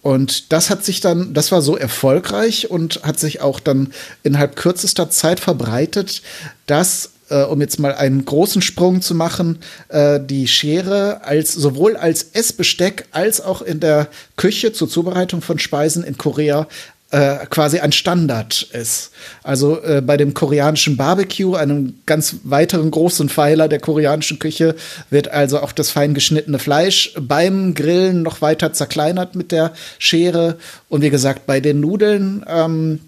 [0.00, 4.56] Und das hat sich dann, das war so erfolgreich und hat sich auch dann innerhalb
[4.56, 6.22] kürzester Zeit verbreitet,
[6.66, 11.96] dass äh, um jetzt mal einen großen Sprung zu machen, äh, die Schere als sowohl
[11.96, 16.68] als Essbesteck als auch in der Küche zur Zubereitung von Speisen in Korea
[17.10, 19.12] äh, quasi ein Standard ist.
[19.42, 24.74] Also äh, bei dem koreanischen Barbecue, einem ganz weiteren großen Pfeiler der koreanischen Küche,
[25.08, 30.58] wird also auch das fein geschnittene Fleisch beim Grillen noch weiter zerkleinert mit der Schere.
[30.88, 33.00] Und wie gesagt, bei den Nudeln ähm,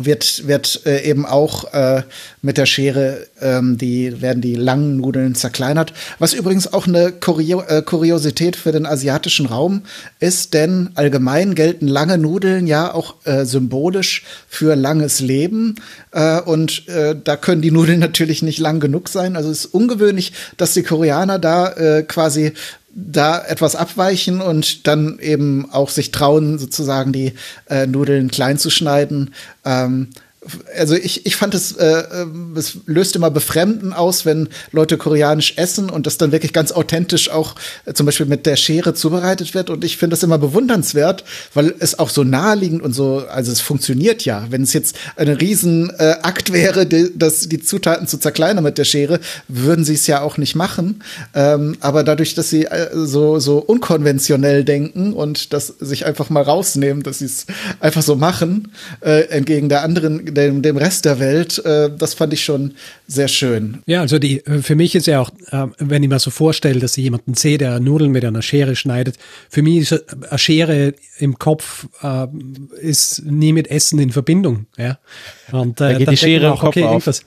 [0.00, 2.02] wird, wird äh, eben auch äh,
[2.42, 5.92] mit der Schere, ähm, die werden die langen Nudeln zerkleinert.
[6.18, 9.82] Was übrigens auch eine Kurio äh, Kuriosität für den asiatischen Raum
[10.18, 15.76] ist, denn allgemein gelten lange Nudeln ja auch äh, symbolisch für langes Leben.
[16.10, 19.36] Äh, und äh, da können die Nudeln natürlich nicht lang genug sein.
[19.36, 22.52] Also es ist ungewöhnlich, dass die Koreaner da äh, quasi
[22.94, 27.34] da etwas abweichen und dann eben auch sich trauen, sozusagen die
[27.68, 29.34] äh, Nudeln klein zu schneiden.
[29.64, 30.08] Ähm,
[30.76, 32.26] also ich, ich fand es, äh, äh,
[32.56, 37.30] es löst immer Befremden aus, wenn Leute koreanisch essen und das dann wirklich ganz authentisch
[37.30, 37.54] auch
[37.84, 39.70] äh, zum Beispiel mit der Schere zubereitet wird.
[39.70, 43.60] Und ich finde das immer bewundernswert, weil es auch so naheliegend und so, also es
[43.60, 44.46] funktioniert ja.
[44.50, 48.84] Wenn es jetzt ein Riesenakt äh, wäre, die, das, die Zutaten zu zerkleinern mit der
[48.84, 51.02] Schere, würden sie es ja auch nicht machen.
[51.34, 56.42] Ähm, aber dadurch, dass sie äh, so, so unkonventionell denken und das sich einfach mal
[56.42, 57.46] rausnehmen, dass sie es
[57.80, 61.64] einfach so machen, äh, entgegen der anderen dem, dem Rest der Welt.
[61.64, 62.74] Äh, das fand ich schon
[63.06, 63.82] sehr schön.
[63.86, 66.96] Ja, also die, für mich ist ja auch, äh, wenn ich mir so vorstelle, dass
[66.96, 69.16] ich jemanden sehe, der Nudeln mit einer Schere schneidet,
[69.48, 72.26] für mich ist eine Schere im Kopf äh,
[72.80, 74.66] ist nie mit Essen in Verbindung.
[74.76, 74.98] Ja?
[75.52, 76.92] Und äh, da geht die Schere auch, im Kopf okay, auf.
[76.92, 77.24] Irgendwas,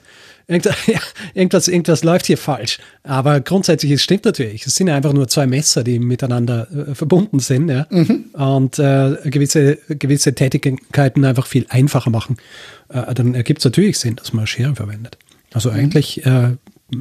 [0.50, 1.00] Irgendwas, ja,
[1.34, 2.78] irgendwas, irgendwas läuft hier falsch.
[3.02, 4.66] Aber grundsätzlich, es stimmt natürlich.
[4.66, 7.86] Es sind einfach nur zwei Messer, die miteinander äh, verbunden sind, ja.
[7.90, 8.24] Mhm.
[8.32, 12.38] Und äh, gewisse, gewisse Tätigkeiten einfach viel einfacher machen.
[12.88, 15.18] Äh, dann ergibt es natürlich Sinn, dass man Schere verwendet.
[15.52, 15.76] Also mhm.
[15.76, 16.56] eigentlich äh,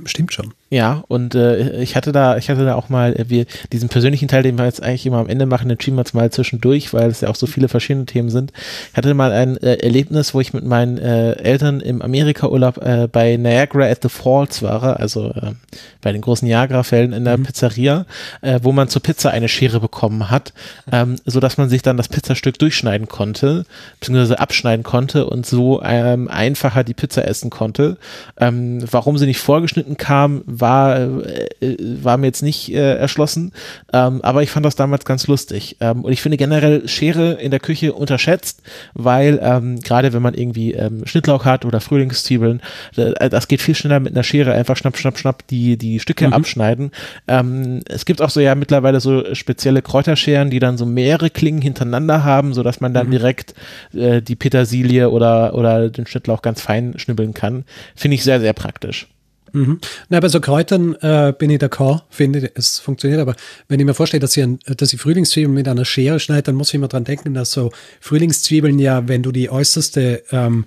[0.05, 0.53] stimmt schon.
[0.69, 4.27] Ja, und äh, ich hatte da, ich hatte da auch mal, äh, wir, diesen persönlichen
[4.27, 6.93] Teil, den wir jetzt eigentlich immer am Ende machen, den schieben wir jetzt mal zwischendurch,
[6.93, 8.51] weil es ja auch so viele verschiedene Themen sind.
[8.91, 13.07] Ich hatte mal ein äh, Erlebnis, wo ich mit meinen äh, Eltern im Amerika-Urlaub äh,
[13.09, 15.53] bei Niagara at the Falls war, also äh,
[16.01, 17.43] bei den großen Niagara-Fällen in der mhm.
[17.43, 18.05] Pizzeria,
[18.41, 20.51] äh, wo man zur Pizza eine Schere bekommen hat,
[20.91, 23.65] ähm, so dass man sich dann das Pizzastück durchschneiden konnte,
[24.01, 27.95] beziehungsweise abschneiden konnte und so ähm, einfacher die Pizza essen konnte.
[28.37, 31.47] Ähm, warum sie nicht vorgeschnitten kam, war, äh,
[31.79, 33.51] war mir jetzt nicht äh, erschlossen,
[33.93, 35.77] ähm, aber ich fand das damals ganz lustig.
[35.79, 38.61] Ähm, und ich finde generell Schere in der Küche unterschätzt,
[38.93, 42.61] weil ähm, gerade wenn man irgendwie ähm, Schnittlauch hat oder Frühlingszwiebeln,
[42.95, 46.27] äh, das geht viel schneller mit einer Schere, einfach schnapp, schnapp, schnapp die, die Stücke
[46.27, 46.33] mhm.
[46.33, 46.91] abschneiden.
[47.27, 51.61] Ähm, es gibt auch so ja mittlerweile so spezielle Kräuterscheren, die dann so mehrere Klingen
[51.61, 53.11] hintereinander haben, so dass man dann mhm.
[53.11, 53.53] direkt
[53.93, 57.65] äh, die Petersilie oder, oder den Schnittlauch ganz fein schnibbeln kann.
[57.95, 59.07] Finde ich sehr, sehr praktisch.
[59.53, 59.79] Mhm.
[60.09, 63.35] Na, bei so Kräutern äh, bin ich d'accord, finde es funktioniert, aber
[63.67, 66.55] wenn ich mir vorstelle, dass ich, ein, dass ich Frühlingszwiebeln mit einer Schere schneide, dann
[66.55, 70.65] muss ich immer dran denken, dass so Frühlingszwiebeln ja, wenn du die äußerste ähm,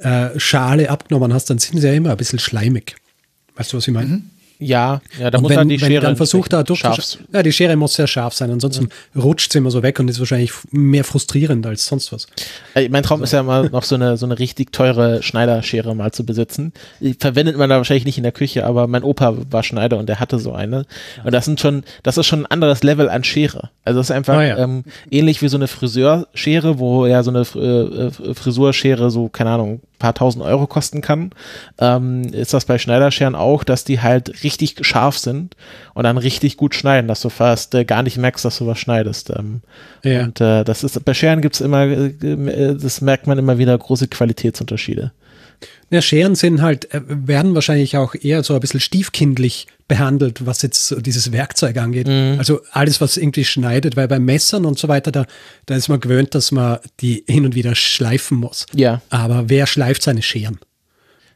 [0.00, 2.96] äh, Schale abgenommen hast, dann sind sie ja immer ein bisschen schleimig.
[3.56, 4.08] Weißt du, was ich meine?
[4.08, 4.30] Mhm.
[4.64, 7.26] Ja, ja, da und muss wenn, dann die wenn Schere dann versucht, entsprechend durchzuschauen.
[7.32, 10.18] Ja, die Schere muss sehr scharf sein, ansonsten rutscht sie immer so weg und ist
[10.18, 12.26] wahrscheinlich mehr frustrierend als sonst was.
[12.90, 16.24] Mein Traum ist ja mal noch so eine, so eine richtig teure Schneiderschere mal zu
[16.24, 16.72] besitzen.
[17.00, 20.08] Die verwendet man da wahrscheinlich nicht in der Küche, aber mein Opa war Schneider und
[20.08, 20.86] der hatte so eine.
[21.24, 23.70] Und das sind schon, das ist schon ein anderes Level an Schere.
[23.84, 24.58] Also das ist einfach Ah, ja.
[24.58, 29.50] ähm, ähnlich wie so eine Friseurschere, wo ja so eine äh, äh, Frisurschere so, keine
[29.50, 31.30] Ahnung, paar tausend Euro kosten kann.
[31.78, 35.56] Ähm, ist das bei Schneiderscheren auch, dass die halt richtig scharf sind
[35.94, 38.78] und dann richtig gut schneiden, dass du fast äh, gar nicht merkst, dass du was
[38.78, 39.30] schneidest.
[39.30, 39.62] Ähm,
[40.02, 40.24] Ja.
[40.24, 43.78] und äh, das ist bei Scheren gibt's immer, äh, äh, das merkt man immer wieder
[43.78, 45.12] große Qualitätsunterschiede.
[45.90, 50.62] Ja, Scheren sind halt, äh, werden wahrscheinlich auch eher so ein bisschen stiefkindlich behandelt, was
[50.62, 52.06] jetzt so dieses Werkzeug angeht.
[52.08, 52.36] Mhm.
[52.38, 55.26] Also alles, was irgendwie schneidet, weil bei Messern und so weiter, da,
[55.66, 58.66] da ist man gewöhnt, dass man die hin und wieder schleifen muss.
[58.74, 59.02] Ja.
[59.10, 60.58] Aber wer schleift seine Scheren?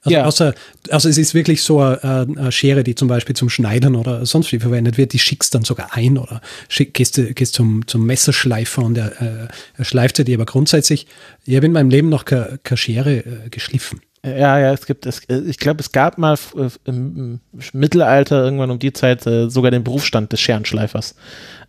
[0.06, 0.24] Also, Ja.
[0.24, 0.54] außer,
[0.90, 4.52] also es ist wirklich so eine, eine Schere, die zum Beispiel zum Schneidern oder sonst
[4.52, 8.82] wie verwendet wird, die schickst dann sogar ein oder schick, gehst, gehst zum, zum Messerschleifer
[8.82, 10.36] und er, äh, er schleift sie dir.
[10.36, 11.06] Aber grundsätzlich,
[11.44, 14.00] ich habe in meinem Leben noch keine keine Schere äh, geschliffen.
[14.26, 18.44] Ja, ja, es gibt, es, äh, ich glaube, es gab mal äh, im, im Mittelalter
[18.44, 21.14] irgendwann um die Zeit äh, sogar den Berufsstand des Scherenschleifers.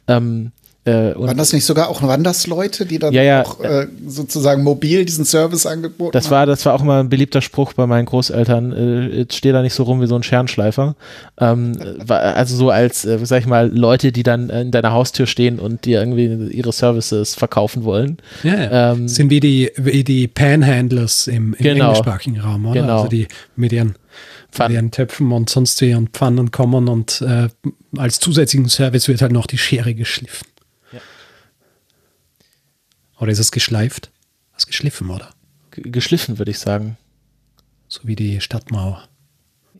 [0.07, 0.51] Ähm,
[0.87, 3.43] äh, und Waren das nicht sogar auch Wandersleute, die dann Ja, ja.
[3.45, 7.41] auch äh, sozusagen mobil diesen Service angeboten Das war, das war auch mal ein beliebter
[7.41, 8.71] Spruch bei meinen Großeltern.
[8.73, 10.95] Äh, jetzt steh da nicht so rum wie so ein Scherenschleifer.
[11.39, 15.59] Ähm, also so als, äh, sag ich mal, Leute, die dann in deiner Haustür stehen
[15.59, 18.17] und dir irgendwie ihre Services verkaufen wollen.
[18.43, 18.91] Ja, ja.
[18.93, 21.85] Ähm, sind wie die, wie die Panhandlers im, im Genau.
[21.89, 22.81] englischsprachigen Raum, oder?
[22.81, 22.97] Genau.
[22.97, 23.95] Also die mit ihren,
[24.51, 24.71] Pfannen.
[24.73, 27.49] mit ihren Töpfen und sonst wie und Pfannen kommen und äh,
[27.97, 30.47] als zusätzlichen Service wird halt noch die Schere geschliffen.
[33.19, 34.09] Oder ist es geschleift?
[34.53, 35.29] Das ist geschliffen, oder?
[35.71, 36.97] g- geschliffen, würde ich sagen.
[37.87, 39.03] So wie die Stadtmauer.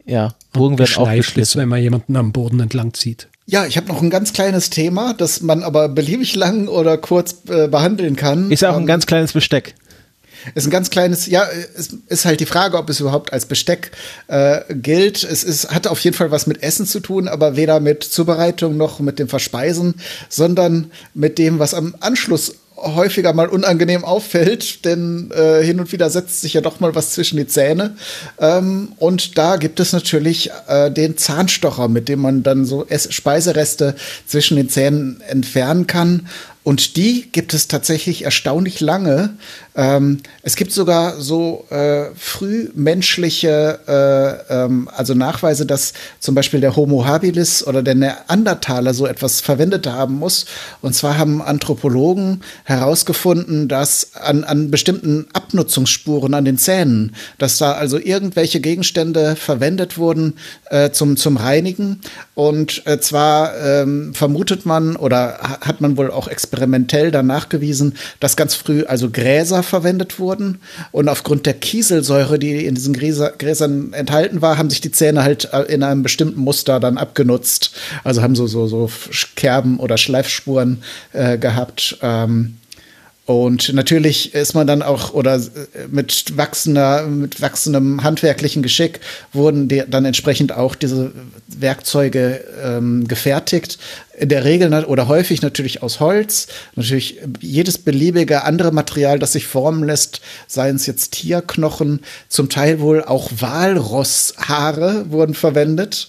[0.06, 1.62] Ja, Burgen werden auch Geschleift ist, geschliffen.
[1.62, 3.28] wenn man jemanden am Boden entlang zieht.
[3.46, 7.38] Ja, ich habe noch ein ganz kleines Thema, das man aber beliebig lang oder kurz
[7.50, 8.50] äh, behandeln kann.
[8.52, 9.76] Ist ja auch ein Ähm, ganz kleines Besteck.
[10.56, 11.46] Ist ein ganz kleines, ja,
[11.76, 13.92] es ist halt die Frage, ob es überhaupt als Besteck
[14.28, 15.24] äh, gilt.
[15.24, 18.78] Es ist, hat auf jeden Fall was mit Essen zu tun, aber weder mit Zubereitung
[18.78, 19.96] noch mit dem Verspeisen,
[20.30, 26.10] sondern mit dem, was am Anschluss häufiger mal unangenehm auffällt, denn äh, hin und wieder
[26.10, 27.96] setzt sich ja doch mal was zwischen die Zähne.
[28.40, 33.12] Ähm, und da gibt es natürlich äh, den Zahnstocher, mit dem man dann so Ess
[33.12, 33.96] Speisereste
[34.28, 36.28] zwischen den Zähnen entfernen kann.
[36.64, 39.38] Und die gibt es tatsächlich erstaunlich lange.
[39.78, 46.76] Ähm, es gibt sogar so äh, frühmenschliche, äh, ähm, also Nachweise, dass zum Beispiel der
[46.76, 50.48] Homo habilis oder der Neandertaler so etwas verwendet haben muss.
[50.82, 57.74] Und zwar haben Anthropologen herausgefunden, dass an, an bestimmten Abnutzungsspuren an den Zähnen, dass da
[57.74, 60.34] also irgendwelche Gegenstände verwendet wurden
[60.72, 62.02] äh, zum, zum Reinigen.
[62.34, 67.96] Und äh, zwar ähm, vermutet man oder ha- hat man wohl auch experimentell dann nachgewiesen,
[68.20, 70.60] dass ganz früh also Gräser verwendet wurden.
[70.92, 75.24] Und aufgrund der Kieselsäure, die in diesen Gräser, Gräsern enthalten war, haben sich die Zähne
[75.24, 77.72] halt äh, in einem bestimmten Muster dann abgenutzt.
[78.04, 78.90] Also haben so, so, so
[79.36, 81.98] Kerben oder Schleifspuren äh, gehabt.
[82.02, 82.58] Ähm,
[83.28, 85.42] und natürlich ist man dann auch oder äh,
[85.92, 89.02] mit wachsender, mit wachsendem handwerklichen Geschick
[89.34, 91.12] wurden dann entsprechend auch diese
[91.50, 93.80] Werkzeuge ähm, gefertigt.
[94.18, 96.48] In der Regel oder häufig natürlich aus Holz.
[96.76, 102.80] Natürlich jedes beliebige andere Material, das sich formen lässt, seien es jetzt Tierknochen, zum Teil
[102.80, 106.08] wohl auch Walrosshaare wurden verwendet.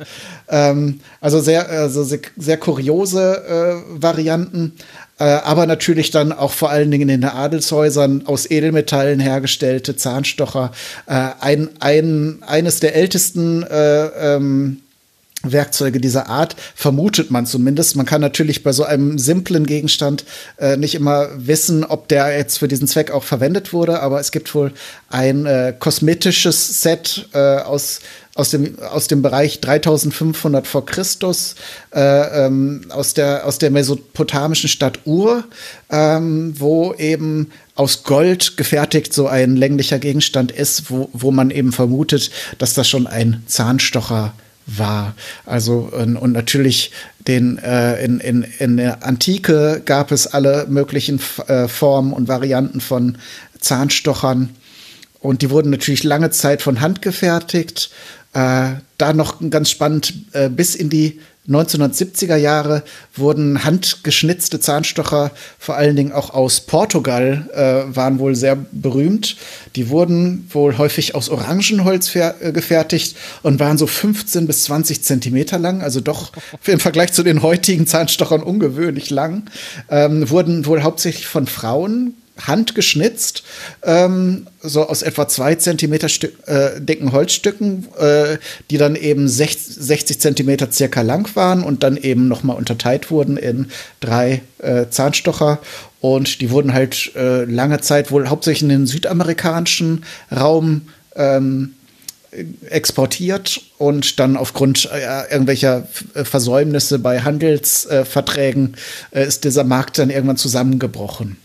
[0.48, 4.74] Ähm, also sehr, also sehr, sehr kuriose äh, Varianten.
[5.18, 10.72] Äh, aber natürlich dann auch vor allen Dingen in den Adelshäusern aus Edelmetallen hergestellte Zahnstocher.
[11.06, 14.82] Äh, ein, ein, eines der ältesten äh, ähm,
[15.42, 17.94] Werkzeuge dieser Art, vermutet man zumindest.
[17.94, 20.24] Man kann natürlich bei so einem simplen Gegenstand
[20.58, 24.32] äh, nicht immer wissen, ob der jetzt für diesen Zweck auch verwendet wurde, aber es
[24.32, 24.72] gibt wohl
[25.08, 28.00] ein äh, kosmetisches Set äh, aus
[28.38, 31.56] aus dem, aus dem Bereich 3500 vor Christus,
[31.92, 35.42] äh, ähm, aus, der, aus der mesopotamischen Stadt Ur,
[35.90, 41.72] ähm, wo eben aus Gold gefertigt so ein länglicher Gegenstand ist, wo, wo man eben
[41.72, 44.34] vermutet, dass das schon ein Zahnstocher
[44.66, 45.14] war.
[45.44, 46.92] Also und, natürlich
[47.26, 52.80] den äh, in, in, in der Antike gab es alle möglichen äh, Formen und Varianten
[52.80, 53.18] von
[53.58, 54.50] Zahnstochern
[55.20, 57.90] und die wurden natürlich lange Zeit von Hand gefertigt.
[58.38, 62.84] Äh, da noch ganz spannend, äh, bis in die 1970er Jahre
[63.16, 69.36] wurden handgeschnitzte Zahnstocher vor allen Dingen auch aus Portugal äh, waren wohl sehr berühmt.
[69.74, 75.58] Die wurden wohl häufig aus Orangenholz äh, gefertigt und waren so 15 bis 20 Zentimeter
[75.58, 76.32] lang, also doch
[76.66, 79.44] im Vergleich zu den heutigen Zahnstochern ungewöhnlich lang.
[79.90, 82.14] Ähm, wurden wohl hauptsächlich von Frauen
[82.46, 83.42] handgeschnitzt,
[83.82, 88.38] ähm, so aus etwa zwei Zentimeter Stück, äh, dicken Holzstücken, äh,
[88.70, 93.36] die dann eben 60, 60 Zentimeter circa lang waren und dann eben nochmal unterteilt wurden
[93.36, 93.66] in
[94.00, 95.58] drei äh, Zahnstocher.
[96.00, 100.82] Und die wurden halt äh, lange Zeit wohl hauptsächlich in den südamerikanischen Raum
[101.16, 101.74] ähm,
[102.68, 108.76] exportiert und dann aufgrund äh, irgendwelcher Versäumnisse bei Handelsverträgen
[109.10, 111.36] äh, ist dieser Markt dann irgendwann zusammengebrochen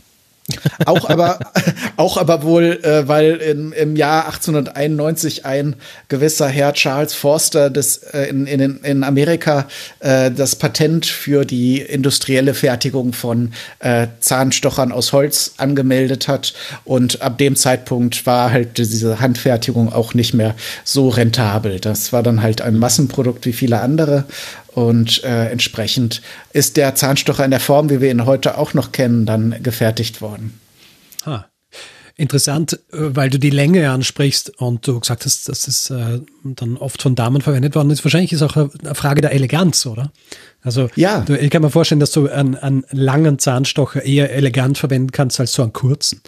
[0.86, 1.40] auch aber,
[1.98, 5.76] auch aber wohl, äh, weil in, im Jahr 1891 ein
[6.08, 9.68] gewisser Herr Charles Forster des, äh, in, in, in Amerika
[10.00, 16.54] äh, das Patent für die industrielle Fertigung von äh, Zahnstochern aus Holz angemeldet hat.
[16.86, 21.80] Und ab dem Zeitpunkt war halt diese Handfertigung auch nicht mehr so rentabel.
[21.80, 24.26] Das war dann halt ein Massenprodukt wie viele andere.
[24.74, 28.92] Und äh, entsprechend ist der Zahnstocher in der Form, wie wir ihn heute auch noch
[28.92, 30.60] kennen, dann gefertigt worden.
[31.26, 31.46] Ah.
[32.16, 36.78] Interessant, äh, weil du die Länge ansprichst und du gesagt hast, dass es äh, dann
[36.78, 38.04] oft von Damen verwendet worden ist.
[38.04, 40.12] Wahrscheinlich ist auch eine Frage der Eleganz, oder?
[40.62, 41.22] Also ja.
[41.22, 45.40] Du, ich kann mir vorstellen, dass du einen, einen langen Zahnstocher eher elegant verwenden kannst
[45.40, 46.22] als so einen kurzen.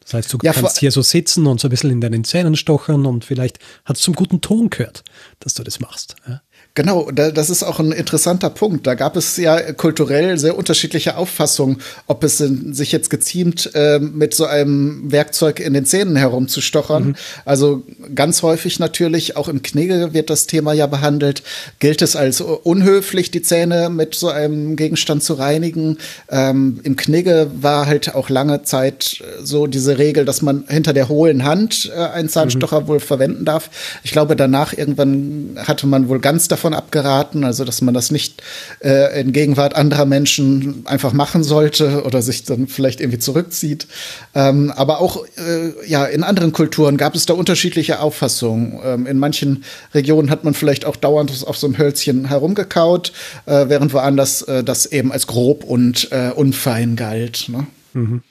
[0.00, 2.56] Das heißt, du ja, kannst hier so sitzen und so ein bisschen in deinen Zähnen
[2.56, 5.04] stochern und vielleicht hat es zum guten Ton gehört,
[5.38, 6.16] dass du das machst.
[6.26, 6.40] Ja?
[6.78, 8.86] Genau, das ist auch ein interessanter Punkt.
[8.86, 14.32] Da gab es ja kulturell sehr unterschiedliche Auffassungen, ob es sich jetzt geziemt, äh, mit
[14.32, 17.04] so einem Werkzeug in den Zähnen herumzustochern.
[17.04, 17.14] Mhm.
[17.44, 17.82] Also
[18.14, 21.42] ganz häufig natürlich, auch im Knigge wird das Thema ja behandelt,
[21.80, 25.98] gilt es als unhöflich, die Zähne mit so einem Gegenstand zu reinigen.
[26.30, 31.08] Ähm, Im Knigge war halt auch lange Zeit so diese Regel, dass man hinter der
[31.08, 32.86] hohlen Hand äh, einen Zahnstocher mhm.
[32.86, 33.68] wohl verwenden darf.
[34.04, 38.10] Ich glaube, danach irgendwann hatte man wohl ganz davon davon abgeraten, also dass man das
[38.10, 38.42] nicht
[38.80, 43.86] äh, in Gegenwart anderer Menschen einfach machen sollte oder sich dann vielleicht irgendwie zurückzieht.
[44.34, 48.80] Ähm, aber auch äh, ja in anderen Kulturen gab es da unterschiedliche Auffassungen.
[48.84, 53.12] Ähm, in manchen Regionen hat man vielleicht auch dauernd auf so einem Hölzchen herumgekaut,
[53.46, 57.48] äh, während woanders äh, das eben als grob und äh, unfein galt.
[57.48, 57.66] Ne?
[57.92, 58.22] Mhm.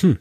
[0.00, 0.18] Hm.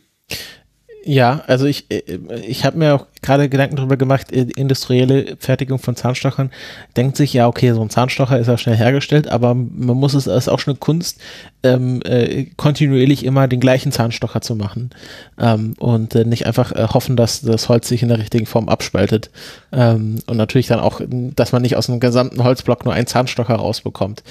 [1.07, 2.01] Ja, also ich, äh,
[2.45, 6.51] ich habe mir auch gerade Gedanken darüber gemacht, äh, industrielle Fertigung von Zahnstochern.
[6.97, 10.27] Denkt sich, ja, okay, so ein Zahnstocher ist ja schnell hergestellt, aber man muss es,
[10.27, 11.21] ist auch schon eine Kunst,
[11.63, 14.89] ähm, äh, kontinuierlich immer den gleichen Zahnstocher zu machen.
[15.39, 18.67] Ähm, und äh, nicht einfach äh, hoffen, dass das Holz sich in der richtigen Form
[18.67, 19.29] abspaltet.
[19.71, 23.55] Ähm, und natürlich dann auch, dass man nicht aus einem gesamten Holzblock nur einen Zahnstocher
[23.55, 24.23] rausbekommt.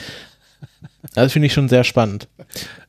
[1.15, 2.29] Das finde ich schon sehr spannend.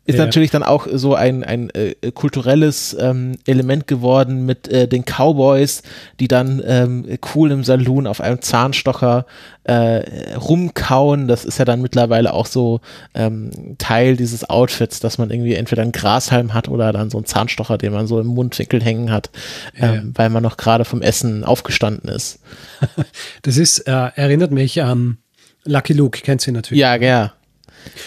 [0.08, 0.23] Ist ja.
[0.23, 5.84] natürlich dann auch so ein, ein äh, kulturelles ähm, Element geworden mit äh, den Cowboys,
[6.21, 9.25] die dann ähm, cool im Saloon auf einem Zahnstocher
[9.65, 11.27] äh, rumkauen.
[11.27, 12.80] Das ist ja dann mittlerweile auch so
[13.13, 17.25] ähm, Teil dieses Outfits, dass man irgendwie entweder einen Grashalm hat oder dann so einen
[17.25, 19.30] Zahnstocher, den man so im Mundwinkel hängen hat,
[19.77, 19.95] ja.
[19.95, 22.39] ähm, weil man noch gerade vom Essen aufgestanden ist.
[23.41, 25.17] Das ist, äh, erinnert mich an
[25.63, 26.80] Lucky Luke, kennt sie natürlich.
[26.80, 27.34] Ja, ja.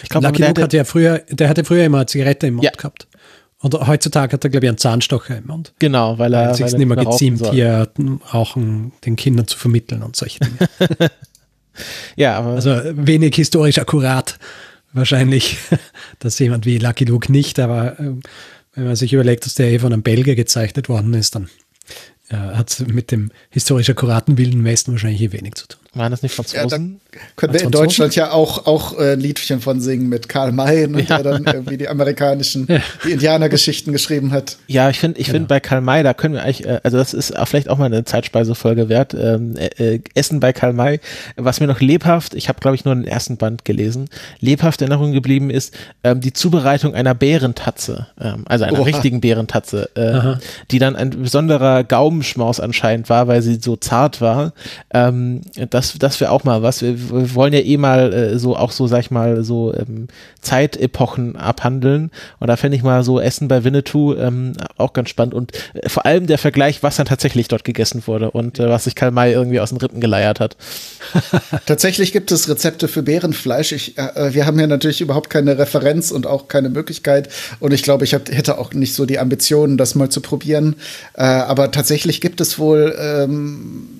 [0.03, 2.65] Ich glaube, Lucky Luke hatte ja früher, der hatte früher immer eine Zigarette im Mund
[2.65, 2.73] ja.
[2.73, 3.07] gehabt.
[3.63, 5.75] Und heutzutage hat er, glaube ich, einen Zahnstocher im Mund.
[5.79, 6.55] Genau, weil er.
[6.55, 7.89] sich nicht mehr geziemt, hier
[8.33, 10.57] auch den Kindern zu vermitteln und solche Dinge.
[12.17, 12.55] ja, aber.
[12.55, 14.39] Also wenig historisch akkurat
[14.93, 15.59] wahrscheinlich,
[16.21, 18.13] dass jemand wie Lucky Luke nicht, aber äh,
[18.75, 21.51] wenn man sich überlegt, dass der eh von einem Belgier gezeichnet worden ist, dann
[22.29, 25.80] äh, hat mit dem historisch akkuraten Wilden Westen wahrscheinlich hier wenig zu tun.
[25.95, 27.01] Waren das nicht Franzosen?
[27.13, 30.87] Ja, können wir in Deutschland ja auch, auch äh, Liedchen von singen mit Karl May,
[30.87, 31.21] ne, ja.
[31.21, 32.79] der dann irgendwie die amerikanischen, ja.
[33.05, 34.57] die Indianergeschichten geschrieben hat.
[34.69, 35.37] Ja, ich finde, ich genau.
[35.37, 37.87] finde bei Karl May, da können wir eigentlich, äh, also das ist vielleicht auch mal
[37.87, 39.15] eine Zeitspeisefolge wert.
[39.15, 41.01] Ähm, äh, äh, Essen bei Karl May,
[41.37, 44.91] was mir noch lebhaft, ich habe glaube ich nur den ersten Band gelesen, lebhaft in
[44.91, 45.75] Erinnerung geblieben ist
[46.05, 48.85] ähm, die Zubereitung einer Bärentatze, ähm, also einer Oha.
[48.85, 50.37] richtigen Bärentatze, äh,
[50.71, 54.53] die dann ein besonderer Gaumenschmaus anscheinend war, weil sie so zart war.
[54.93, 56.83] Ähm, das, das wäre auch mal was.
[56.83, 60.09] Wir, wir, wollen ja eh mal äh, so auch so, sag ich mal, so ähm,
[60.41, 62.11] Zeitepochen abhandeln.
[62.39, 65.35] Und da fände ich mal so Essen bei Winnetou ähm, auch ganz spannend.
[65.35, 68.85] Und äh, vor allem der Vergleich, was dann tatsächlich dort gegessen wurde und äh, was
[68.85, 70.57] sich Karl May irgendwie aus den Rippen geleiert hat.
[71.67, 73.73] tatsächlich gibt es Rezepte für Bärenfleisch.
[73.73, 77.29] Ich, äh, äh, wir haben ja natürlich überhaupt keine Referenz und auch keine Möglichkeit.
[77.59, 80.77] Und ich glaube, ich hab, hätte auch nicht so die Ambitionen, das mal zu probieren.
[81.15, 84.00] Äh, aber tatsächlich gibt es wohl ähm,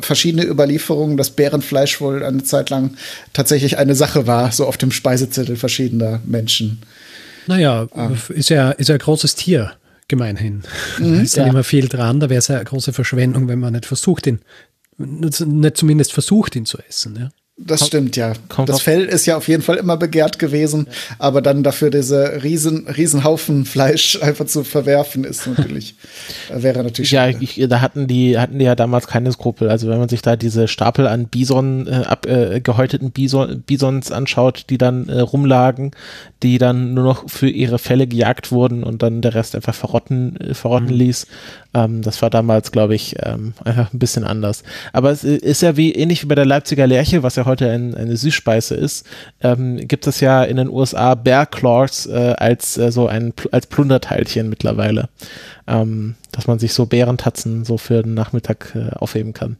[0.00, 2.96] verschiedene Überlieferungen, dass Bärenfleisch wohl eine Zeit lang
[3.32, 6.82] tatsächlich eine Sache war, so auf dem Speisezettel verschiedener Menschen.
[7.46, 8.10] Naja, ah.
[8.28, 9.72] ist ja, ist ja ein großes Tier,
[10.08, 10.62] gemeinhin.
[10.98, 13.58] Mhm, da ist ja immer viel dran, da wäre es ja eine große Verschwendung, wenn
[13.58, 14.40] man nicht versucht, ihn,
[14.98, 17.16] nicht zumindest versucht, ihn zu essen.
[17.18, 17.28] Ja.
[17.64, 18.32] Das stimmt, ja.
[18.48, 20.88] Kommt das Fell ist ja auf jeden Fall immer begehrt gewesen,
[21.18, 25.94] aber dann dafür diese riesen, riesen Haufen Fleisch einfach zu verwerfen, ist natürlich,
[26.50, 29.68] äh, wäre natürlich Ja, ich, da hatten die, hatten die ja damals keine Skrupel.
[29.68, 34.10] Also wenn man sich da diese Stapel an Bison, äh, ab, äh, gehäuteten Bison, Bisons
[34.10, 35.92] anschaut, die dann äh, rumlagen,
[36.42, 40.36] die dann nur noch für ihre Fälle gejagt wurden und dann der Rest einfach verrotten,
[40.40, 40.94] äh, verrotten mhm.
[40.94, 41.26] ließ,
[41.74, 44.62] ähm, das war damals, glaube ich, ähm, einfach ein bisschen anders.
[44.92, 47.94] Aber es ist ja wie ähnlich wie bei der Leipziger Lerche, was ja heute ein,
[47.94, 49.06] eine Süßspeise ist,
[49.42, 53.66] ähm, gibt es ja in den USA Bear Claws äh, als äh, so ein als
[53.66, 55.08] Plunderteilchen mittlerweile,
[55.66, 59.56] ähm, dass man sich so Bärentatzen so für den Nachmittag äh, aufheben kann.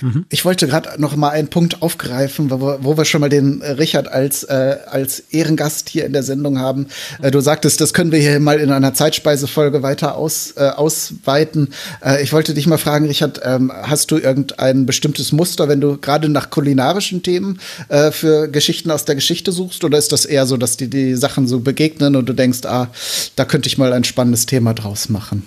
[0.00, 0.24] Mhm.
[0.30, 3.72] Ich wollte gerade noch mal einen Punkt aufgreifen, wo, wo wir schon mal den äh,
[3.72, 6.86] Richard als, äh, als Ehrengast hier in der Sendung haben.
[7.22, 11.68] Äh, du sagtest, das können wir hier mal in einer Zeitspeisefolge weiter aus, äh, ausweiten.
[12.04, 15.98] Äh, ich wollte dich mal fragen, Richard, ähm, hast du irgendein bestimmtes Muster, wenn du
[15.98, 19.84] gerade nach kulinarischen Themen äh, für Geschichten aus der Geschichte suchst?
[19.84, 22.88] Oder ist das eher so, dass die, die Sachen so begegnen und du denkst, ah,
[23.36, 25.44] da könnte ich mal ein spannendes Thema draus machen?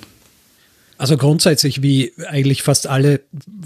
[1.03, 3.19] Also grundsätzlich, wie eigentlich fast alle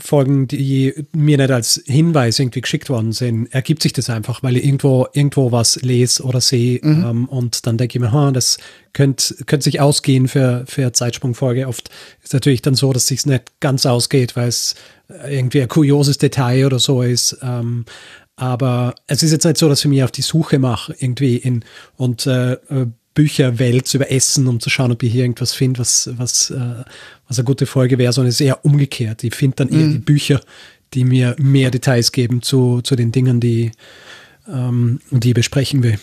[0.03, 4.57] Folgen, die mir nicht als Hinweis irgendwie geschickt worden sind, ergibt sich das einfach, weil
[4.57, 7.05] ich irgendwo, irgendwo was lese oder sehe mhm.
[7.05, 8.57] ähm, und dann denke ich mir, ha, das
[8.93, 11.67] könnte, könnte sich ausgehen für, für Zeitsprungfolge.
[11.67, 11.91] Oft
[12.23, 14.73] ist natürlich dann so, dass es sich nicht ganz ausgeht, weil es
[15.29, 17.37] irgendwie ein kurioses Detail oder so ist.
[17.43, 17.85] Ähm,
[18.35, 21.63] aber es ist jetzt nicht so, dass ich mich auf die Suche mache irgendwie in
[21.97, 22.57] und äh,
[23.17, 26.83] äh Bücherwelt zu überessen, um zu schauen, ob ich hier irgendwas finde, was, was, äh,
[27.27, 29.23] was eine gute Folge wäre, sondern es ist eher umgekehrt.
[29.23, 29.91] Ich finde dann eher mhm.
[29.93, 30.41] die Bücher,
[30.93, 33.71] die mir mehr Details geben zu, zu den Dingen, die,
[34.47, 35.99] ähm, die ich besprechen will.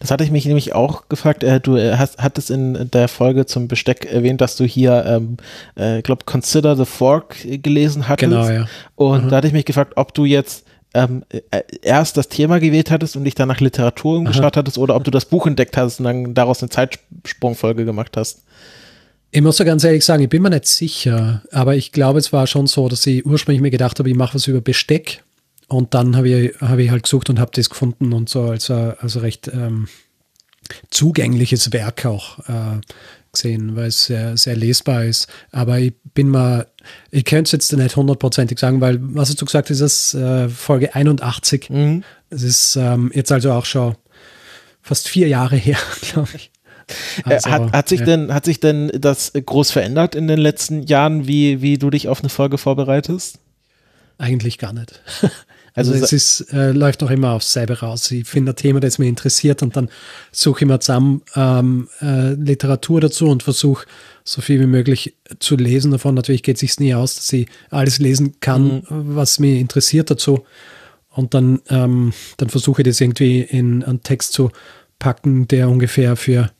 [0.00, 1.44] Das hatte ich mich nämlich auch gefragt.
[1.44, 5.36] Äh, du äh, hast, hattest in der Folge zum Besteck erwähnt, dass du hier, ähm,
[5.74, 8.30] äh, glaube Consider the Fork gelesen hattest.
[8.30, 8.66] Genau, ja.
[8.94, 9.28] Und mhm.
[9.28, 10.64] da hatte ich mich gefragt, ob du jetzt
[10.96, 14.96] ähm, äh, erst das Thema gewählt hattest und dich dann nach Literatur umgeschaut hattest oder
[14.96, 18.42] ob du das Buch entdeckt hast und dann daraus eine Zeitsprungfolge gemacht hast.
[19.30, 22.32] Ich muss so ganz ehrlich sagen, ich bin mir nicht sicher, aber ich glaube, es
[22.32, 25.22] war schon so, dass ich ursprünglich mir gedacht habe, ich mache was über Besteck
[25.68, 28.70] und dann habe ich, hab ich halt gesucht und habe das gefunden und so als
[28.70, 29.88] also recht ähm,
[30.90, 32.80] zugängliches Werk auch äh,
[33.36, 35.28] gesehen, weil es sehr, sehr lesbar ist.
[35.52, 36.66] Aber ich bin mal,
[37.10, 40.48] ich könnte es jetzt nicht hundertprozentig sagen, weil, was hast du gesagt, ist das äh,
[40.48, 41.70] Folge 81.
[41.70, 42.04] Mhm.
[42.30, 43.94] Das ist ähm, jetzt also auch schon
[44.82, 46.50] fast vier Jahre her, glaube ich.
[47.24, 48.06] Äh, also, hat, hat, sich ja.
[48.06, 52.08] denn, hat sich denn das groß verändert in den letzten Jahren, wie, wie du dich
[52.08, 53.38] auf eine Folge vorbereitest?
[54.18, 55.02] Eigentlich gar nicht.
[55.76, 58.10] Also, also es ist, äh, läuft auch immer aufs selbe raus.
[58.10, 59.90] Ich finde ein Thema, das mich interessiert und dann
[60.32, 63.86] suche ich mir zusammen ähm, äh, Literatur dazu und versuche
[64.24, 66.14] so viel wie möglich zu lesen davon.
[66.14, 69.16] Natürlich geht es sich nie aus, dass ich alles lesen kann, mhm.
[69.16, 70.46] was mich interessiert dazu.
[71.10, 74.50] Und dann, ähm, dann versuche ich das irgendwie in einen Text zu
[74.98, 76.50] packen, der ungefähr für,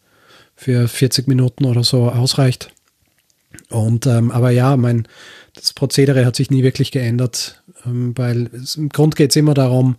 [0.54, 2.70] für 40 Minuten oder so ausreicht.
[3.70, 5.08] Und ähm, aber ja, mein
[5.56, 7.62] das Prozedere hat sich nie wirklich geändert.
[7.87, 9.97] Ähm, weil im Grund geht es immer darum,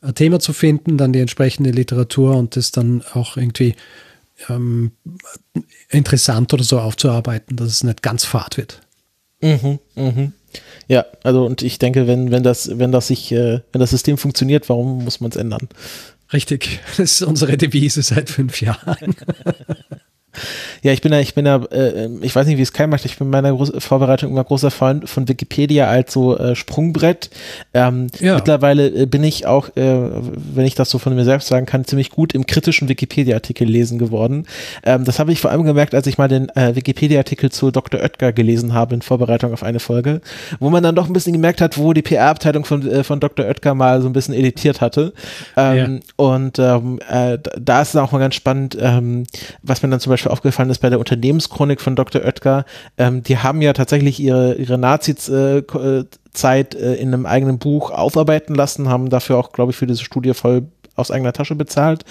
[0.00, 3.74] ein Thema zu finden, dann die entsprechende Literatur und das dann auch irgendwie
[4.48, 4.92] ähm,
[5.90, 8.80] interessant oder so aufzuarbeiten, dass es nicht ganz fad wird.
[9.40, 10.32] Mhm, mhm.
[10.86, 14.18] Ja, also und ich denke, wenn, wenn das, wenn das sich, äh, wenn das System
[14.18, 15.68] funktioniert, warum muss man es ändern?
[16.32, 19.14] Richtig, das ist unsere Devise seit fünf Jahren.
[20.82, 23.04] Ja, ich bin ja, ich bin ja, äh, ich weiß nicht, wie es kein macht.
[23.04, 27.30] Ich bin in meiner Groß Vorbereitung immer großer Freund von Wikipedia als so äh, Sprungbrett.
[27.74, 28.36] Ähm, ja.
[28.36, 30.10] Mittlerweile äh, bin ich auch, äh,
[30.54, 33.98] wenn ich das so von mir selbst sagen kann, ziemlich gut im kritischen Wikipedia-Artikel lesen
[33.98, 34.46] geworden.
[34.84, 38.00] Ähm, das habe ich vor allem gemerkt, als ich mal den äh, Wikipedia-Artikel zu Dr.
[38.00, 40.20] Oetker gelesen habe in Vorbereitung auf eine Folge,
[40.60, 43.46] wo man dann doch ein bisschen gemerkt hat, wo die PR-Abteilung von, äh, von Dr.
[43.46, 45.12] Oetker mal so ein bisschen editiert hatte.
[45.56, 46.00] Ähm, ja.
[46.16, 49.24] Und ähm, äh, da ist es auch mal ganz spannend, ähm,
[49.62, 52.22] was mir dann zum Beispiel aufgefallen ist bei der Unternehmenschronik von Dr.
[52.22, 52.64] Oetker,
[52.96, 58.54] ähm, die haben ja tatsächlich ihre, ihre Nazi-Zeit äh, äh, in einem eigenen Buch aufarbeiten
[58.54, 60.66] lassen, haben dafür auch, glaube ich, für diese Studie voll
[60.98, 62.04] aus eigener Tasche bezahlt.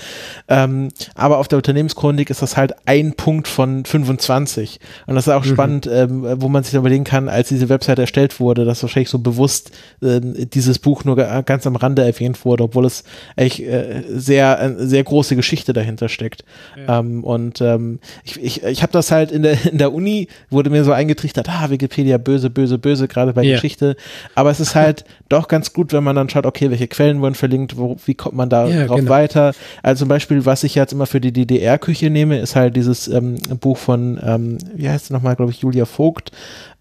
[0.48, 4.80] Ähm, aber auf der Unternehmenschronik ist das halt ein Punkt von 25.
[5.06, 5.50] Und das ist auch mhm.
[5.50, 9.20] spannend, ähm, wo man sich überlegen kann, als diese Website erstellt wurde, dass wahrscheinlich so
[9.20, 9.72] bewusst
[10.02, 13.04] äh, dieses Buch nur ganz am Rande erwähnt wurde, obwohl es
[13.36, 16.44] echt äh, sehr, äh, sehr große Geschichte dahinter steckt.
[16.76, 17.00] Ja.
[17.00, 20.70] Ähm, und ähm, ich, ich, ich habe das halt in der, in der Uni, wurde
[20.70, 23.56] mir so eingetrichtert, ah, Wikipedia böse, böse, böse, gerade bei ja.
[23.56, 23.96] Geschichte.
[24.36, 27.36] Aber es ist halt doch ganz gut, wenn man dann schaut, okay, welche Quellen wurden
[27.36, 29.10] verlinkt, wo, wie kommt man da ja, drauf genau.
[29.10, 29.54] weiter.
[29.82, 33.38] Also zum Beispiel, was ich jetzt immer für die DDR-Küche nehme, ist halt dieses ähm,
[33.60, 36.32] Buch von, ähm, wie heißt es nochmal, glaube ich, Julia Vogt.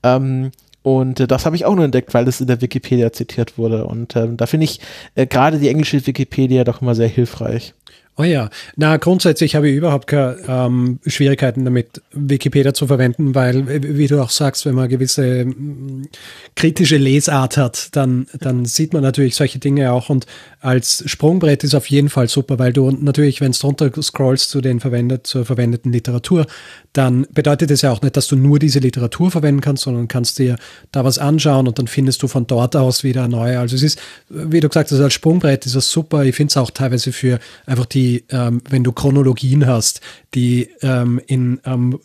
[0.02, 0.50] Ähm,
[0.82, 3.86] und äh, das habe ich auch nur entdeckt, weil es in der Wikipedia zitiert wurde.
[3.86, 4.80] Und ähm, da finde ich
[5.16, 7.74] äh, gerade die englische Wikipedia doch immer sehr hilfreich.
[8.18, 13.66] Oh ja, na grundsätzlich habe ich überhaupt keine ähm, Schwierigkeiten damit, Wikipedia zu verwenden, weil,
[13.82, 16.08] wie du auch sagst, wenn man gewisse mm,
[16.54, 20.24] kritische Lesart hat, dann, dann sieht man natürlich solche Dinge auch und
[20.60, 24.62] als Sprungbrett ist auf jeden Fall super, weil du natürlich, wenn es drunter scrollst zu
[24.62, 26.46] den verwendet, zur verwendeten Literatur,
[26.92, 30.38] dann bedeutet es ja auch nicht, dass du nur diese Literatur verwenden kannst, sondern kannst
[30.38, 30.56] dir
[30.90, 33.60] da was anschauen und dann findest du von dort aus wieder neue.
[33.60, 36.24] Also es ist, wie du gesagt hast, als Sprungbrett ist das super.
[36.24, 40.00] Ich finde es auch teilweise für einfach die, ähm, wenn du Chronologien hast,
[40.34, 41.98] die ähm, in ähm,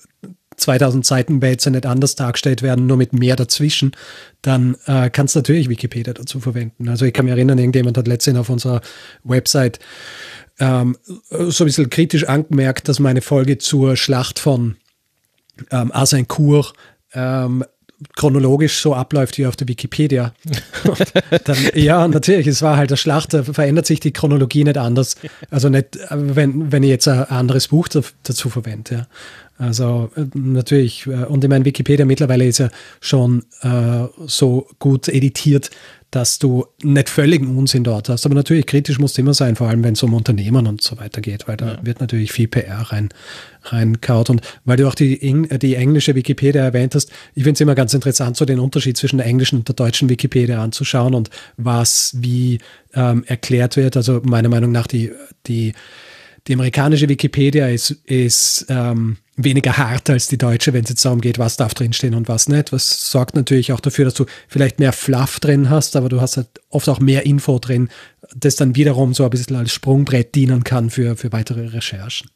[0.57, 3.91] 2000 Seiten Base nicht anders dargestellt werden, nur mit mehr dazwischen,
[4.41, 6.87] dann äh, kannst du natürlich Wikipedia dazu verwenden.
[6.87, 8.81] Also ich kann mich erinnern, irgendjemand hat letztens auf unserer
[9.23, 9.79] Website
[10.59, 10.97] ähm,
[11.29, 14.75] so ein bisschen kritisch angemerkt, dass meine Folge zur Schlacht von
[15.71, 16.73] ähm, Azincourt
[17.13, 17.63] ähm,
[18.15, 20.33] chronologisch so abläuft wie auf der Wikipedia.
[21.45, 25.15] dann, ja, natürlich, es war halt der Schlacht, da verändert sich die Chronologie nicht anders.
[25.49, 28.95] Also nicht, wenn, wenn ich jetzt ein anderes Buch dazu verwende.
[28.95, 29.07] Ja.
[29.61, 35.07] Also äh, natürlich, äh, und ich meine, Wikipedia mittlerweile ist ja schon äh, so gut
[35.07, 35.69] editiert,
[36.09, 38.25] dass du nicht völligen Unsinn dort hast.
[38.25, 40.97] Aber natürlich kritisch musst du immer sein, vor allem wenn es um Unternehmen und so
[40.99, 41.79] weiter geht, weil da ja.
[41.83, 43.09] wird natürlich viel PR rein,
[43.63, 44.31] reinkaut.
[44.31, 47.93] Und weil du auch die, die englische Wikipedia erwähnt hast, ich finde es immer ganz
[47.93, 52.57] interessant, so den Unterschied zwischen der englischen und der deutschen Wikipedia anzuschauen und was wie
[52.93, 53.95] ähm, erklärt wird.
[53.95, 55.11] Also meiner Meinung nach die,
[55.47, 55.73] die,
[56.47, 61.21] die amerikanische Wikipedia ist, ist ähm, weniger hart als die deutsche, wenn es jetzt darum
[61.21, 62.71] geht, was darf drinstehen und was nicht.
[62.71, 66.37] Was sorgt natürlich auch dafür, dass du vielleicht mehr Fluff drin hast, aber du hast
[66.37, 67.89] halt oft auch mehr Info drin,
[68.35, 72.29] das dann wiederum so ein bisschen als Sprungbrett dienen kann für, für weitere Recherchen.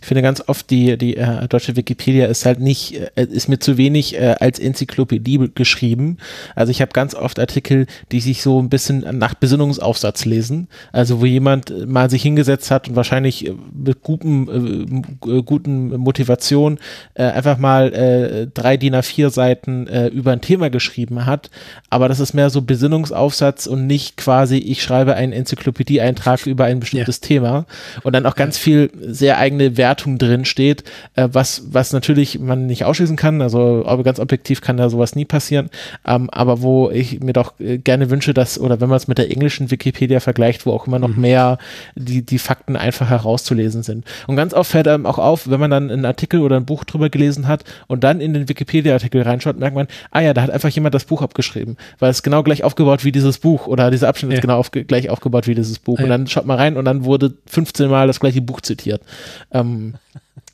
[0.00, 3.58] Ich finde ganz oft die, die äh, deutsche Wikipedia ist halt nicht, äh, ist mir
[3.58, 6.18] zu wenig äh, als Enzyklopädie geschrieben.
[6.54, 10.68] Also ich habe ganz oft Artikel, die sich so ein bisschen nach Besinnungsaufsatz lesen.
[10.92, 16.78] Also wo jemand mal sich hingesetzt hat und wahrscheinlich äh, mit guten, äh, guten Motivation
[17.14, 21.50] äh, einfach mal äh, drei DIN A4 Seiten äh, über ein Thema geschrieben hat.
[21.90, 26.80] Aber das ist mehr so Besinnungsaufsatz und nicht quasi, ich schreibe einen Enzyklopädie-Eintrag über ein
[26.80, 27.28] bestimmtes ja.
[27.28, 27.66] Thema.
[28.02, 32.66] Und dann auch ganz viel sehr eigene Wertung drin steht, äh, was, was natürlich man
[32.66, 33.42] nicht ausschließen kann.
[33.42, 35.70] Also ganz objektiv kann da sowas nie passieren.
[36.06, 39.18] Ähm, aber wo ich mir doch äh, gerne wünsche, dass, oder wenn man es mit
[39.18, 41.20] der englischen Wikipedia vergleicht, wo auch immer noch mhm.
[41.20, 41.58] mehr
[41.94, 44.04] die, die Fakten einfach herauszulesen sind.
[44.26, 46.84] Und ganz oft fällt einem auch auf, wenn man dann einen Artikel oder ein Buch
[46.84, 50.50] drüber gelesen hat und dann in den Wikipedia-Artikel reinschaut, merkt man, ah ja, da hat
[50.50, 54.08] einfach jemand das Buch abgeschrieben, weil es genau gleich aufgebaut wie dieses Buch oder dieser
[54.08, 54.38] Abschnitt ja.
[54.38, 55.98] ist genau auf, gleich aufgebaut wie dieses Buch.
[55.98, 56.04] Ja.
[56.04, 59.02] Und dann schaut man rein und dann wurde 15 Mal das gleiche Buch zitiert.
[59.50, 59.94] Ähm,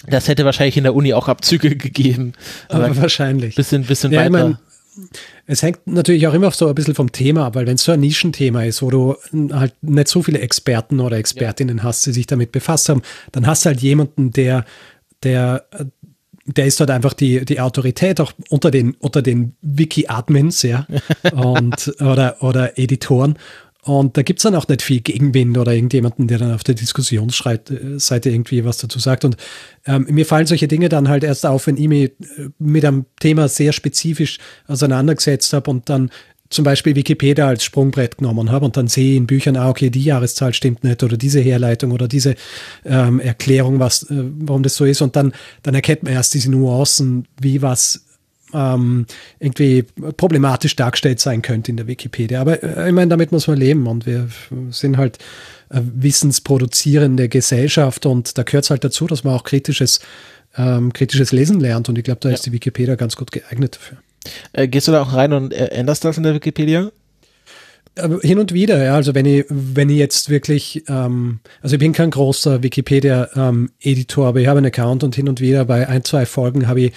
[0.06, 2.34] das hätte wahrscheinlich in der Uni auch Abzüge gegeben.
[2.68, 3.54] Aber wahrscheinlich.
[3.54, 4.26] Bisschen, bisschen ja, weiter.
[4.26, 4.58] Ich mein,
[5.46, 7.92] es hängt natürlich auch immer so ein bisschen vom Thema ab, weil wenn es so
[7.92, 9.16] ein Nischenthema ist, wo du
[9.52, 11.84] halt nicht so viele Experten oder Expertinnen ja.
[11.84, 14.64] hast, die sich damit befasst haben, dann hast du halt jemanden, der,
[15.22, 15.66] der,
[16.46, 20.86] der ist dort einfach die, die Autorität auch unter den, unter den Wiki-Admins, ja,
[21.32, 23.38] und, oder, oder Editoren.
[23.84, 26.74] Und da gibt es dann auch nicht viel Gegenwind oder irgendjemanden, der dann auf der
[26.74, 29.26] Diskussionsseite irgendwie was dazu sagt.
[29.26, 29.36] Und
[29.84, 33.04] ähm, mir fallen solche Dinge dann halt erst auf, wenn ich mich äh, mit einem
[33.20, 36.10] Thema sehr spezifisch auseinandergesetzt habe und dann
[36.48, 39.90] zum Beispiel Wikipedia als Sprungbrett genommen habe und dann sehe ich in Büchern, ah, okay,
[39.90, 42.36] die Jahreszahl stimmt nicht oder diese Herleitung oder diese
[42.84, 45.02] ähm, Erklärung, was, äh, warum das so ist.
[45.02, 45.32] Und dann,
[45.62, 48.03] dann erkennt man erst diese Nuancen, wie was
[48.54, 49.06] ähm,
[49.40, 49.84] irgendwie
[50.16, 52.40] problematisch dargestellt sein könnte in der Wikipedia.
[52.40, 54.28] Aber äh, ich meine, damit muss man leben und wir
[54.70, 55.18] sind halt
[55.70, 60.00] äh, wissensproduzierende Gesellschaft und da gehört es halt dazu, dass man auch kritisches,
[60.56, 62.34] ähm, kritisches Lesen lernt und ich glaube, da ja.
[62.34, 63.98] ist die Wikipedia ganz gut geeignet dafür.
[64.52, 66.90] Äh, gehst du da auch rein und äh, änderst das in der Wikipedia?
[68.22, 68.96] Hin und wieder, ja.
[68.96, 74.28] Also wenn ich, wenn ich jetzt wirklich, ähm, also ich bin kein großer Wikipedia-Editor, ähm,
[74.28, 76.92] aber ich habe einen Account und hin und wieder bei ein, zwei Folgen habe ich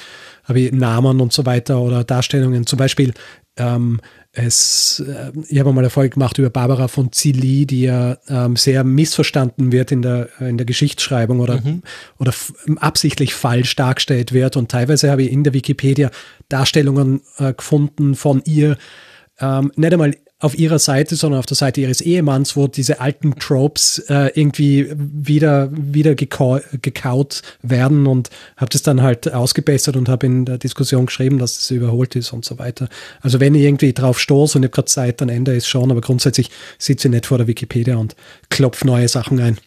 [0.48, 2.66] habe ich Namen und so weiter oder Darstellungen.
[2.66, 3.14] Zum Beispiel
[3.58, 4.00] ähm,
[4.34, 8.56] es, äh, ich habe mal eine Folge gemacht über Barbara von Zilli, die ja ähm,
[8.56, 11.82] sehr missverstanden wird in der, in der Geschichtsschreibung oder, mhm.
[12.20, 12.34] oder
[12.78, 14.56] absichtlich falsch dargestellt wird.
[14.56, 16.12] Und teilweise habe ich in der Wikipedia
[16.50, 18.78] Darstellungen äh, gefunden von ihr,
[19.40, 23.40] ähm, nicht einmal auf ihrer Seite, sondern auf der Seite ihres Ehemanns, wo diese alten
[23.40, 30.10] Tropes äh, irgendwie wieder, wieder gekau gekaut werden und habe das dann halt ausgebessert und
[30.10, 32.88] habe in der Diskussion geschrieben, dass es überholt ist und so weiter.
[33.22, 35.70] Also wenn ich irgendwie drauf stoße und ich habe gerade Zeit, dann ändere ich es
[35.70, 38.16] schon, aber grundsätzlich sitze ich nicht vor der Wikipedia und
[38.50, 39.58] klopfe neue Sachen ein.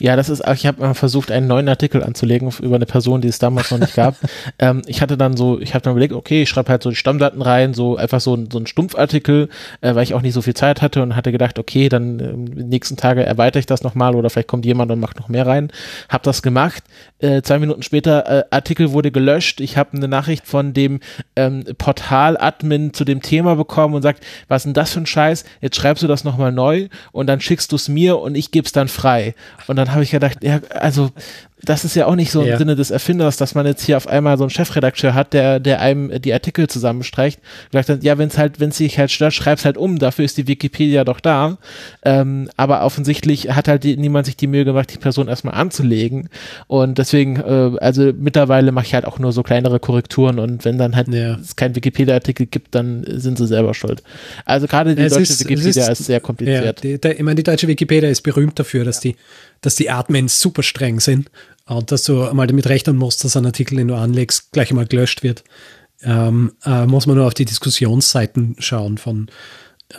[0.00, 3.28] Ja, das ist, ich habe mal versucht, einen neuen Artikel anzulegen über eine Person, die
[3.28, 4.16] es damals noch nicht gab.
[4.58, 6.96] ähm, ich hatte dann so, ich habe dann überlegt, okay, ich schreibe halt so die
[6.96, 9.50] Stammdaten rein, so einfach so, so ein Stumpfartikel,
[9.82, 12.62] äh, weil ich auch nicht so viel Zeit hatte und hatte gedacht, okay, dann äh,
[12.62, 15.70] nächsten Tage erweitere ich das nochmal oder vielleicht kommt jemand und macht noch mehr rein.
[16.08, 16.82] Hab das gemacht.
[17.18, 19.60] Äh, zwei Minuten später, äh, Artikel wurde gelöscht.
[19.60, 21.00] Ich habe eine Nachricht von dem
[21.36, 25.44] ähm, Portal-Admin zu dem Thema bekommen und sagt, was ist denn das für ein Scheiß?
[25.60, 28.64] Jetzt schreibst du das nochmal neu und dann schickst du es mir und ich gebe
[28.64, 29.34] es dann frei.
[29.66, 31.10] Und dann habe ich gedacht, ja, also
[31.62, 32.58] das ist ja auch nicht so im ja.
[32.58, 35.80] Sinne des Erfinders, dass man jetzt hier auf einmal so einen Chefredakteur hat, der, der
[35.80, 37.40] einem die Artikel zusammenstreicht.
[37.70, 40.24] Gesagt hat, ja, wenn es halt, wenn es sich halt stört, schreib's halt um, dafür
[40.24, 41.58] ist die Wikipedia doch da.
[42.04, 46.28] Ähm, aber offensichtlich hat halt die, niemand sich die Mühe gemacht, die Person erstmal anzulegen.
[46.68, 50.78] Und deswegen, äh, also mittlerweile mache ich halt auch nur so kleinere Korrekturen und wenn
[50.78, 51.34] dann halt ja.
[51.34, 54.02] es keinen Wikipedia-Artikel gibt, dann sind sie selber schuld.
[54.44, 56.64] Also gerade die es deutsche ist, Wikipedia ist, ist, sehr kompliziert.
[56.64, 59.16] Ja, die, der, ich meine, die deutsche Wikipedia ist berühmt dafür, dass die
[59.60, 61.30] dass die Admins super streng sind
[61.66, 64.86] und dass du mal damit rechnen musst, dass ein Artikel, den du anlegst, gleich einmal
[64.86, 65.44] gelöscht wird.
[66.02, 69.28] Ähm, äh, muss man nur auf die Diskussionsseiten schauen von,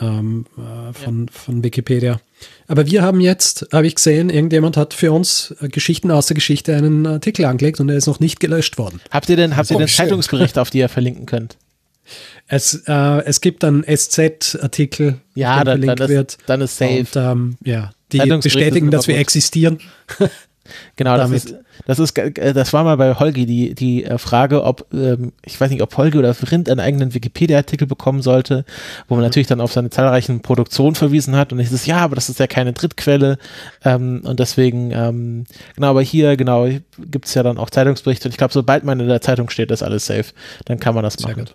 [0.00, 1.32] ähm, äh, von, ja.
[1.32, 2.20] von Wikipedia.
[2.68, 6.36] Aber wir haben jetzt, habe ich gesehen, irgendjemand hat für uns äh, Geschichten aus der
[6.36, 9.00] Geschichte einen Artikel angelegt und er ist noch nicht gelöscht worden.
[9.10, 11.56] Habt ihr denn, habt ihr denn Zeitungsberichte, auf die ihr verlinken könnt?
[12.48, 16.38] Es, äh, es gibt einen SZ-Artikel, ja, der verlinkt dann, wird.
[16.46, 16.98] Dann ist safe.
[16.98, 19.78] Und, ähm, ja, die bestätigen, dass wir existieren.
[20.96, 21.54] Genau, das ist,
[21.86, 25.60] das ist, äh, das war mal bei Holgi die, die äh, Frage, ob, ähm, ich
[25.60, 28.64] weiß nicht, ob Holgi oder Vrind einen eigenen Wikipedia-Artikel bekommen sollte,
[29.08, 29.28] wo man mhm.
[29.28, 32.38] natürlich dann auf seine zahlreichen Produktionen verwiesen hat und ich ist ja, aber das ist
[32.38, 33.38] ja keine Drittquelle
[33.84, 35.44] und deswegen, ähm,
[35.74, 39.00] genau, aber hier, genau, gibt es ja dann auch Zeitungsberichte und ich glaube, sobald man
[39.00, 40.26] in der Zeitung steht, ist alles safe,
[40.66, 41.34] dann kann man das machen.
[41.34, 41.54] Sehr gut.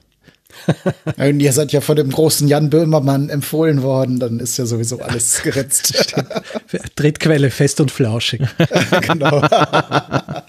[1.17, 4.99] Und ihr seid ja von dem großen Jan Böhmermann empfohlen worden, dann ist ja sowieso
[4.99, 6.15] alles geritzt.
[6.95, 8.41] Drittquelle fest und flauschig.
[9.01, 9.41] genau.
[9.41, 10.45] Wer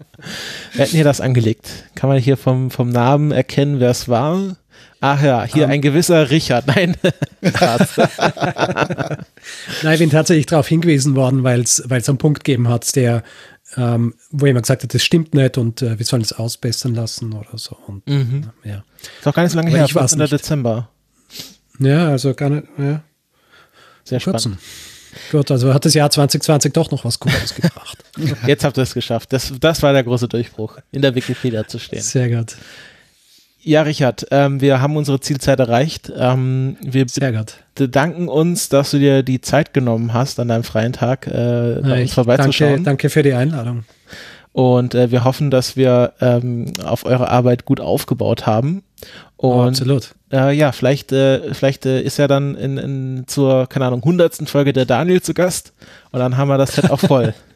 [0.78, 1.68] hat hier das angelegt?
[1.94, 4.56] Kann man hier vom, vom Namen erkennen, wer es war?
[5.00, 5.70] Ach ja, hier um.
[5.70, 6.66] ein gewisser Richard.
[6.68, 6.96] Nein.
[9.82, 13.22] Nein, ich bin tatsächlich darauf hingewiesen worden, weil es einen Punkt gegeben hat, der
[13.76, 17.32] ähm, wo jemand gesagt hat, das stimmt nicht und äh, wir sollen es ausbessern lassen
[17.32, 17.76] oder so.
[17.86, 18.50] Und, mhm.
[18.64, 18.84] äh, ja.
[19.18, 20.18] Ist auch gar nicht so lange her, ich 14.
[20.18, 20.88] Dezember.
[21.78, 23.02] Ja, also gar nicht, ja.
[24.04, 24.58] Sehr spannend.
[25.32, 27.98] Gut, also hat das Jahr 2020 doch noch was Gutes gebracht.
[28.46, 29.32] Jetzt habt ihr es geschafft.
[29.32, 32.02] Das, das war der große Durchbruch, in der Wikipedia zu stehen.
[32.02, 32.56] Sehr gut.
[33.66, 36.12] Ja, Richard, ähm, wir haben unsere Zielzeit erreicht.
[36.16, 37.04] Ähm, wir
[37.74, 42.02] bedanken uns, dass du dir die Zeit genommen hast, an deinem freien Tag äh, bei
[42.02, 42.70] uns vorbeizuschauen.
[42.70, 43.82] Danke, danke für die Einladung.
[44.52, 48.84] Und äh, wir hoffen, dass wir ähm, auf eure Arbeit gut aufgebaut haben.
[49.36, 50.14] Und, oh, absolut.
[50.32, 54.46] Äh, ja, vielleicht, äh, vielleicht äh, ist ja dann in, in zur, keine Ahnung, hundertsten
[54.46, 55.72] Folge der Daniel zu Gast.
[56.12, 57.34] Und dann haben wir das Set auch voll.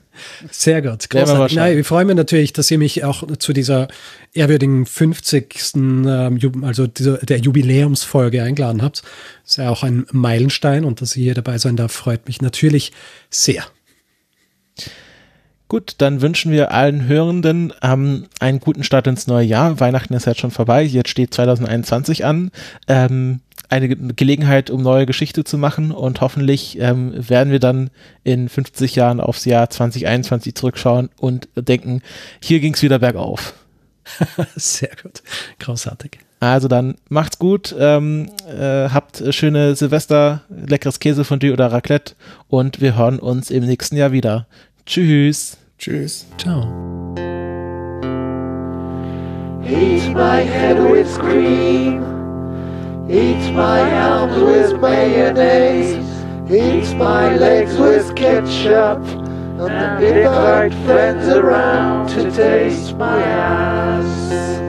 [0.50, 1.08] Sehr gut.
[1.08, 1.56] Großartig.
[1.56, 3.88] Nein, ich freue mich natürlich, dass ihr mich auch zu dieser
[4.32, 5.72] ehrwürdigen 50.
[5.76, 9.02] Ähm, also dieser, der Jubiläumsfolge eingeladen habt.
[9.42, 12.42] Das ist ja auch ein Meilenstein und dass ihr hier dabei sein darf, freut mich
[12.42, 12.92] natürlich
[13.30, 13.64] sehr.
[15.70, 19.78] Gut, dann wünschen wir allen Hörenden ähm, einen guten Start ins neue Jahr.
[19.78, 22.50] Weihnachten ist jetzt schon vorbei, jetzt steht 2021 an.
[22.88, 27.90] Ähm, eine Gelegenheit, um neue Geschichte zu machen und hoffentlich ähm, werden wir dann
[28.24, 32.02] in 50 Jahren aufs Jahr 2021 zurückschauen und denken,
[32.42, 33.54] hier ging es wieder bergauf.
[34.56, 35.22] Sehr gut,
[35.60, 36.18] großartig.
[36.40, 42.14] Also dann macht's gut, ähm, äh, habt schöne Silvester, leckeres Käse von dir oder Raclette
[42.48, 44.48] und wir hören uns im nächsten Jahr wieder.
[44.84, 45.59] Tschüss.
[45.80, 46.26] Tschüss.
[46.36, 46.60] Ciao.
[49.64, 52.04] Heat my head with cream.
[53.08, 55.96] Eat my arms with mayonnaise.
[56.50, 59.00] Eat my legs with ketchup.
[59.58, 64.59] And invite friends around to taste my ass.